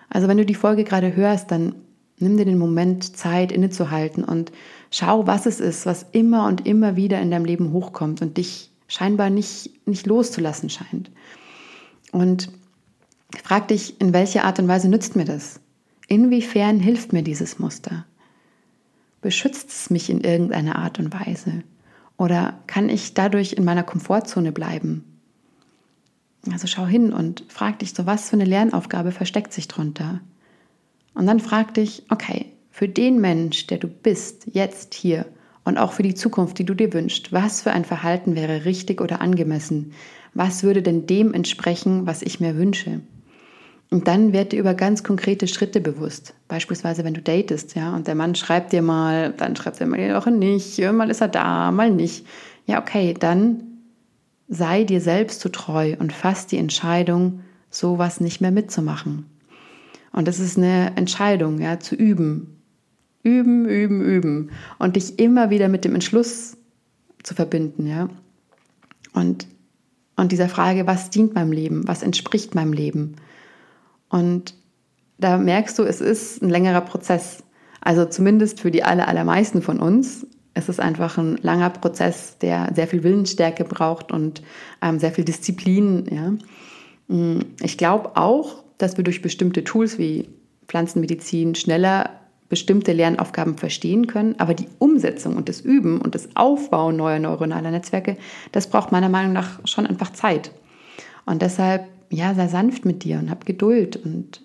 Also 0.08 0.28
wenn 0.28 0.38
du 0.38 0.46
die 0.46 0.54
Folge 0.54 0.84
gerade 0.84 1.16
hörst, 1.16 1.50
dann 1.50 1.74
nimm 2.20 2.36
dir 2.36 2.44
den 2.44 2.58
Moment 2.58 3.16
Zeit 3.16 3.50
innezuhalten 3.50 4.22
und 4.22 4.52
schau, 4.90 5.26
was 5.26 5.46
es 5.46 5.60
ist, 5.60 5.86
was 5.86 6.06
immer 6.12 6.46
und 6.46 6.66
immer 6.66 6.96
wieder 6.96 7.20
in 7.20 7.30
deinem 7.30 7.44
Leben 7.44 7.72
hochkommt 7.72 8.22
und 8.22 8.36
dich 8.36 8.70
scheinbar 8.86 9.30
nicht, 9.30 9.86
nicht 9.86 10.06
loszulassen 10.06 10.70
scheint. 10.70 11.10
Und 12.12 12.50
frag 13.44 13.68
dich, 13.68 14.00
in 14.00 14.12
welcher 14.12 14.44
Art 14.44 14.58
und 14.58 14.68
Weise 14.68 14.88
nützt 14.88 15.14
mir 15.16 15.24
das? 15.24 15.60
Inwiefern 16.06 16.80
hilft 16.80 17.12
mir 17.12 17.22
dieses 17.22 17.58
Muster? 17.58 18.06
Beschützt 19.20 19.70
es 19.70 19.90
mich 19.90 20.08
in 20.08 20.22
irgendeiner 20.22 20.76
Art 20.76 20.98
und 20.98 21.12
Weise? 21.12 21.62
Oder 22.16 22.58
kann 22.66 22.88
ich 22.88 23.14
dadurch 23.14 23.52
in 23.52 23.64
meiner 23.64 23.82
Komfortzone 23.82 24.52
bleiben? 24.52 25.04
Also 26.50 26.66
schau 26.66 26.86
hin 26.86 27.12
und 27.12 27.44
frag 27.48 27.80
dich 27.80 27.92
so, 27.92 28.06
was 28.06 28.30
für 28.30 28.36
eine 28.36 28.44
Lernaufgabe 28.44 29.12
versteckt 29.12 29.52
sich 29.52 29.68
drunter? 29.68 30.20
Und 31.14 31.26
dann 31.26 31.40
frag 31.40 31.74
dich, 31.74 32.04
okay, 32.10 32.46
für 32.78 32.88
den 32.88 33.20
Mensch, 33.20 33.66
der 33.66 33.78
du 33.78 33.88
bist, 33.88 34.46
jetzt 34.52 34.94
hier 34.94 35.26
und 35.64 35.78
auch 35.78 35.90
für 35.90 36.04
die 36.04 36.14
Zukunft, 36.14 36.60
die 36.60 36.64
du 36.64 36.74
dir 36.74 36.92
wünschst, 36.92 37.32
was 37.32 37.62
für 37.62 37.72
ein 37.72 37.84
Verhalten 37.84 38.36
wäre 38.36 38.64
richtig 38.66 39.00
oder 39.00 39.20
angemessen? 39.20 39.94
Was 40.32 40.62
würde 40.62 40.80
denn 40.80 41.04
dem 41.08 41.34
entsprechen, 41.34 42.06
was 42.06 42.22
ich 42.22 42.38
mir 42.38 42.56
wünsche? 42.56 43.00
Und 43.90 44.06
dann 44.06 44.32
werd 44.32 44.52
dir 44.52 44.60
über 44.60 44.74
ganz 44.74 45.02
konkrete 45.02 45.48
Schritte 45.48 45.80
bewusst. 45.80 46.34
Beispielsweise, 46.46 47.02
wenn 47.02 47.14
du 47.14 47.20
datest, 47.20 47.74
ja, 47.74 47.96
und 47.96 48.06
der 48.06 48.14
Mann 48.14 48.36
schreibt 48.36 48.72
dir 48.72 48.82
mal, 48.82 49.32
dann 49.36 49.56
schreibt 49.56 49.80
er 49.80 49.88
mal 49.88 49.98
die 49.98 50.14
Woche 50.14 50.30
nicht, 50.30 50.78
mal 50.78 51.10
ist 51.10 51.20
er 51.20 51.26
da, 51.26 51.72
mal 51.72 51.90
nicht. 51.90 52.28
Ja, 52.66 52.80
okay, 52.80 53.12
dann 53.18 53.64
sei 54.46 54.84
dir 54.84 55.00
selbst 55.00 55.40
zu 55.40 55.48
treu 55.48 55.96
und 55.98 56.12
fass 56.12 56.46
die 56.46 56.58
Entscheidung, 56.58 57.40
sowas 57.70 58.20
nicht 58.20 58.40
mehr 58.40 58.52
mitzumachen. 58.52 59.26
Und 60.12 60.28
das 60.28 60.38
ist 60.38 60.56
eine 60.56 60.92
Entscheidung, 60.94 61.60
ja, 61.60 61.80
zu 61.80 61.96
üben. 61.96 62.54
Üben, 63.22 63.66
üben, 63.66 64.00
üben. 64.00 64.50
Und 64.78 64.96
dich 64.96 65.18
immer 65.18 65.50
wieder 65.50 65.68
mit 65.68 65.84
dem 65.84 65.94
Entschluss 65.94 66.56
zu 67.22 67.34
verbinden, 67.34 67.86
ja. 67.86 68.08
Und, 69.12 69.46
und 70.16 70.32
dieser 70.32 70.48
Frage, 70.48 70.86
was 70.86 71.10
dient 71.10 71.34
meinem 71.34 71.52
Leben? 71.52 71.86
Was 71.88 72.02
entspricht 72.02 72.54
meinem 72.54 72.72
Leben? 72.72 73.16
Und 74.08 74.54
da 75.18 75.36
merkst 75.36 75.78
du, 75.78 75.82
es 75.82 76.00
ist 76.00 76.42
ein 76.42 76.50
längerer 76.50 76.80
Prozess. 76.80 77.42
Also 77.80 78.04
zumindest 78.04 78.60
für 78.60 78.70
die 78.70 78.84
aller, 78.84 79.08
allermeisten 79.08 79.62
von 79.62 79.80
uns. 79.80 80.26
Es 80.54 80.68
ist 80.68 80.80
einfach 80.80 81.18
ein 81.18 81.38
langer 81.42 81.70
Prozess, 81.70 82.38
der 82.38 82.72
sehr 82.74 82.88
viel 82.88 83.02
Willensstärke 83.02 83.64
braucht 83.64 84.10
und 84.10 84.42
ähm, 84.82 84.98
sehr 84.98 85.12
viel 85.12 85.24
Disziplin. 85.24 86.04
Ja. 86.10 87.14
Mm, 87.14 87.40
ich 87.62 87.78
glaube 87.78 88.16
auch, 88.16 88.64
dass 88.78 88.96
wir 88.96 89.04
durch 89.04 89.22
bestimmte 89.22 89.64
Tools 89.64 89.98
wie 89.98 90.28
Pflanzenmedizin 90.66 91.54
schneller 91.54 92.10
bestimmte 92.48 92.92
Lernaufgaben 92.92 93.58
verstehen 93.58 94.06
können, 94.06 94.34
aber 94.38 94.54
die 94.54 94.68
Umsetzung 94.78 95.36
und 95.36 95.48
das 95.48 95.60
Üben 95.60 96.00
und 96.00 96.14
das 96.14 96.30
Aufbauen 96.34 96.96
neuer 96.96 97.18
neuronaler 97.18 97.70
Netzwerke, 97.70 98.16
das 98.52 98.68
braucht 98.68 98.92
meiner 98.92 99.08
Meinung 99.08 99.32
nach 99.32 99.60
schon 99.66 99.86
einfach 99.86 100.12
Zeit. 100.12 100.50
Und 101.26 101.42
deshalb 101.42 101.86
ja, 102.10 102.34
sei 102.34 102.48
sanft 102.48 102.84
mit 102.84 103.04
dir 103.04 103.18
und 103.18 103.30
hab 103.30 103.44
Geduld 103.44 103.96
und 103.96 104.42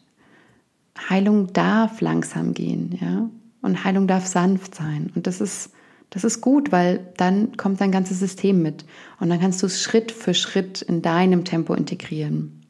Heilung 1.10 1.52
darf 1.54 2.02
langsam 2.02 2.54
gehen, 2.54 2.98
ja. 3.02 3.30
Und 3.62 3.84
Heilung 3.86 4.08
darf 4.08 4.26
sanft 4.28 4.76
sein. 4.76 5.12
Und 5.16 5.26
das 5.26 5.40
ist, 5.40 5.72
das 6.10 6.26
ist 6.26 6.42
gut, 6.42 6.74
weil 6.74 7.14
dann 7.16 7.56
kommt 7.56 7.80
dein 7.80 7.94
ganzes 7.94 8.20
System 8.20 8.62
mit. 8.62 8.84
Und 9.22 9.30
dann 9.30 9.40
kannst 9.40 9.62
du 9.62 9.68
es 9.68 9.82
Schritt 9.82 10.12
für 10.12 10.34
Schritt 10.34 10.82
in 10.82 11.02
deinem 11.02 11.46
Tempo 11.46 11.74
integrieren. 11.74 12.63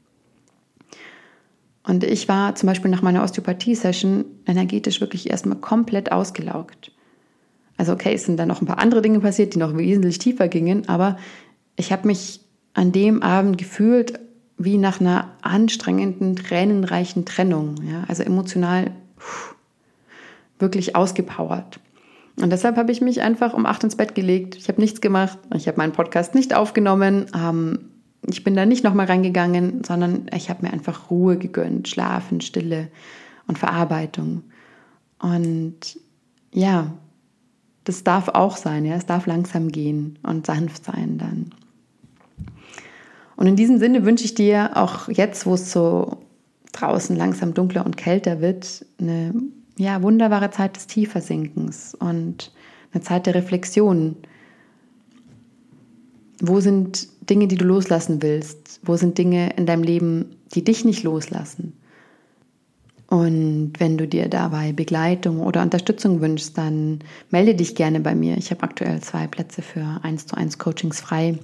Und 1.86 2.04
ich 2.04 2.30
war 2.30 2.56
zum 2.56 2.68
Beispiel 2.68 2.90
nach 2.90 3.02
meiner 3.02 3.24
Osteopathie-Session 3.24 4.26
energetisch 4.46 5.02
wirklich 5.02 5.30
erstmal 5.30 5.58
komplett 5.58 6.12
ausgelaugt. 6.12 6.92
Also 7.78 7.94
okay, 7.94 8.14
es 8.14 8.26
sind 8.26 8.38
dann 8.38 8.48
noch 8.48 8.62
ein 8.62 8.68
paar 8.68 8.80
andere 8.80 9.02
Dinge 9.02 9.20
passiert, 9.20 9.54
die 9.54 9.60
noch 9.60 9.76
wesentlich 9.76 10.18
tiefer 10.18 10.48
gingen, 10.48 10.88
aber 10.88 11.18
ich 11.76 11.92
habe 11.92 12.08
mich 12.08 12.40
an 12.74 12.92
dem 12.92 13.22
Abend 13.22 13.58
gefühlt, 13.58 14.20
wie 14.58 14.78
nach 14.78 15.02
einer 15.02 15.32
anstrengenden, 15.42 16.36
tränenreichen 16.36 17.26
Trennung. 17.26 17.76
Ja? 17.84 18.04
Also 18.08 18.24
emotional 18.24 18.92
pff, 19.20 19.56
wirklich 20.60 20.96
ausgepowert. 20.96 21.80
Und 22.42 22.50
deshalb 22.52 22.78
habe 22.78 22.92
ich 22.92 23.02
mich 23.02 23.22
einfach 23.22 23.54
um 23.54 23.66
acht 23.66 23.84
ins 23.84 23.96
Bett 23.96 24.16
gelegt. 24.16 24.56
Ich 24.56 24.68
habe 24.68 24.82
nichts 24.82 25.02
gemacht. 25.02 25.38
Ich 25.56 25.68
habe 25.68 25.78
meinen 25.78 25.92
Podcast 25.92 26.34
nicht 26.34 26.56
aufgenommen. 26.56 27.28
Ähm, 27.36 27.90
ich 28.28 28.44
bin 28.44 28.56
da 28.56 28.66
nicht 28.66 28.84
nochmal 28.84 29.08
reingegangen, 29.08 29.84
sondern 29.84 30.28
ich 30.34 30.50
habe 30.50 30.66
mir 30.66 30.74
einfach 30.74 31.10
Ruhe 31.10 31.38
gegönnt, 31.38 31.88
Schlafen, 31.88 32.42
Stille 32.42 32.90
und 33.48 33.58
Verarbeitung. 33.58 34.44
Und 35.20 35.98
ja, 36.54 36.94
das 37.84 38.04
darf 38.04 38.30
auch 38.30 38.58
sein. 38.58 38.86
Ja? 38.86 38.96
Es 38.96 39.06
darf 39.06 39.26
langsam 39.26 39.72
gehen 39.72 40.20
und 40.24 40.46
sanft 40.46 40.86
sein 40.86 41.18
dann. 41.18 41.52
Und 43.36 43.48
in 43.48 43.56
diesem 43.56 43.78
Sinne 43.80 44.06
wünsche 44.06 44.26
ich 44.26 44.36
dir 44.36 44.72
auch 44.76 45.10
jetzt, 45.10 45.46
wo 45.46 45.56
es 45.56 45.72
so 45.72 46.18
draußen 46.72 47.16
langsam 47.16 47.54
dunkler 47.54 47.86
und 47.86 47.98
kälter 47.98 48.42
wird, 48.42 48.86
eine 49.00 49.34
ja, 49.78 50.02
wunderbare 50.02 50.52
Zeit 50.52 50.76
des 50.76 50.88
Tiefersinkens 50.88 51.96
und 51.96 52.52
eine 52.94 53.02
Zeit 53.02 53.26
der 53.26 53.36
Reflexion. 53.36 54.18
Wo 56.40 56.60
sind 56.60 57.08
Dinge, 57.30 57.48
die 57.48 57.58
du 57.58 57.66
loslassen 57.66 58.22
willst? 58.22 58.80
Wo 58.84 58.98
sind 58.98 59.18
Dinge 59.18 59.54
in 59.56 59.66
deinem 59.66 59.84
Leben, 59.84 60.36
die 60.54 60.64
dich 60.64 60.86
nicht 60.86 61.04
loslassen? 61.04 61.74
Und 63.08 63.74
wenn 63.78 63.98
du 63.98 64.08
dir 64.08 64.28
dabei 64.28 64.72
Begleitung 64.72 65.40
oder 65.40 65.62
Unterstützung 65.62 66.22
wünschst, 66.22 66.58
dann 66.58 67.00
melde 67.30 67.54
dich 67.54 67.76
gerne 67.76 68.00
bei 68.00 68.16
mir. 68.16 68.38
Ich 68.38 68.50
habe 68.50 68.64
aktuell 68.64 69.02
zwei 69.02 69.28
Plätze 69.28 69.62
für 69.62 70.00
1 70.02 70.26
zu 70.26 70.36
1 70.36 70.58
Coachings 70.58 71.00
frei. 71.00 71.38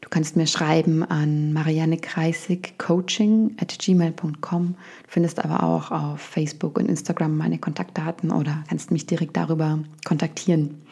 Du 0.00 0.08
kannst 0.08 0.36
mir 0.36 0.46
schreiben 0.46 1.02
an 1.02 1.52
Marianne 1.52 1.98
Kreisig 1.98 2.78
Coaching 2.78 3.54
at 3.58 3.78
gmail.com. 3.78 4.74
Du 5.02 5.08
findest 5.08 5.44
aber 5.44 5.62
auch 5.62 5.90
auf 5.90 6.20
Facebook 6.20 6.78
und 6.78 6.88
Instagram 6.88 7.36
meine 7.36 7.58
Kontaktdaten 7.58 8.30
oder 8.30 8.64
kannst 8.68 8.90
mich 8.90 9.06
direkt 9.06 9.36
darüber 9.36 9.80
kontaktieren. 10.04 10.82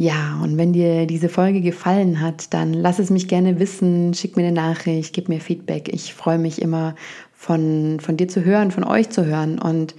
Ja, 0.00 0.40
und 0.42 0.56
wenn 0.56 0.72
dir 0.72 1.04
diese 1.04 1.28
Folge 1.28 1.60
gefallen 1.60 2.22
hat, 2.22 2.54
dann 2.54 2.72
lass 2.72 2.98
es 2.98 3.10
mich 3.10 3.28
gerne 3.28 3.60
wissen, 3.60 4.14
schick 4.14 4.34
mir 4.34 4.46
eine 4.46 4.52
Nachricht, 4.52 5.12
gib 5.12 5.28
mir 5.28 5.42
Feedback. 5.42 5.90
Ich 5.92 6.14
freue 6.14 6.38
mich 6.38 6.62
immer 6.62 6.94
von, 7.34 8.00
von 8.00 8.16
dir 8.16 8.26
zu 8.26 8.42
hören, 8.42 8.70
von 8.70 8.84
euch 8.84 9.10
zu 9.10 9.26
hören 9.26 9.58
und 9.58 9.94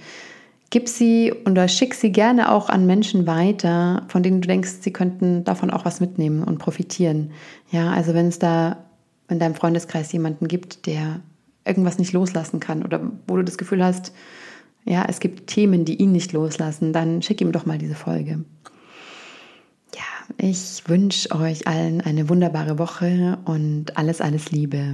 gib 0.70 0.88
sie 0.88 1.32
oder 1.46 1.68
schick 1.68 1.94
sie 1.94 2.10
gerne 2.10 2.50
auch 2.50 2.68
an 2.68 2.84
Menschen 2.84 3.28
weiter, 3.28 4.02
von 4.08 4.24
denen 4.24 4.40
du 4.40 4.48
denkst, 4.48 4.78
sie 4.80 4.92
könnten 4.92 5.44
davon 5.44 5.70
auch 5.70 5.84
was 5.84 6.00
mitnehmen 6.00 6.42
und 6.42 6.58
profitieren. 6.58 7.30
Ja, 7.70 7.92
also 7.92 8.12
wenn 8.12 8.26
es 8.26 8.40
da 8.40 8.78
in 9.28 9.38
deinem 9.38 9.54
Freundeskreis 9.54 10.10
jemanden 10.10 10.48
gibt, 10.48 10.86
der 10.86 11.20
irgendwas 11.64 12.00
nicht 12.00 12.12
loslassen 12.12 12.58
kann 12.58 12.82
oder 12.82 13.00
wo 13.28 13.36
du 13.36 13.44
das 13.44 13.56
Gefühl 13.56 13.84
hast, 13.84 14.12
ja, 14.84 15.04
es 15.08 15.20
gibt 15.20 15.46
Themen, 15.46 15.84
die 15.84 15.94
ihn 15.94 16.10
nicht 16.10 16.32
loslassen, 16.32 16.92
dann 16.92 17.22
schick 17.22 17.40
ihm 17.40 17.52
doch 17.52 17.66
mal 17.66 17.78
diese 17.78 17.94
Folge. 17.94 18.44
Ich 20.38 20.82
wünsche 20.88 21.30
euch 21.32 21.66
allen 21.66 22.00
eine 22.00 22.28
wunderbare 22.28 22.78
Woche 22.78 23.38
und 23.44 23.96
alles, 23.96 24.20
alles 24.20 24.50
Liebe. 24.50 24.84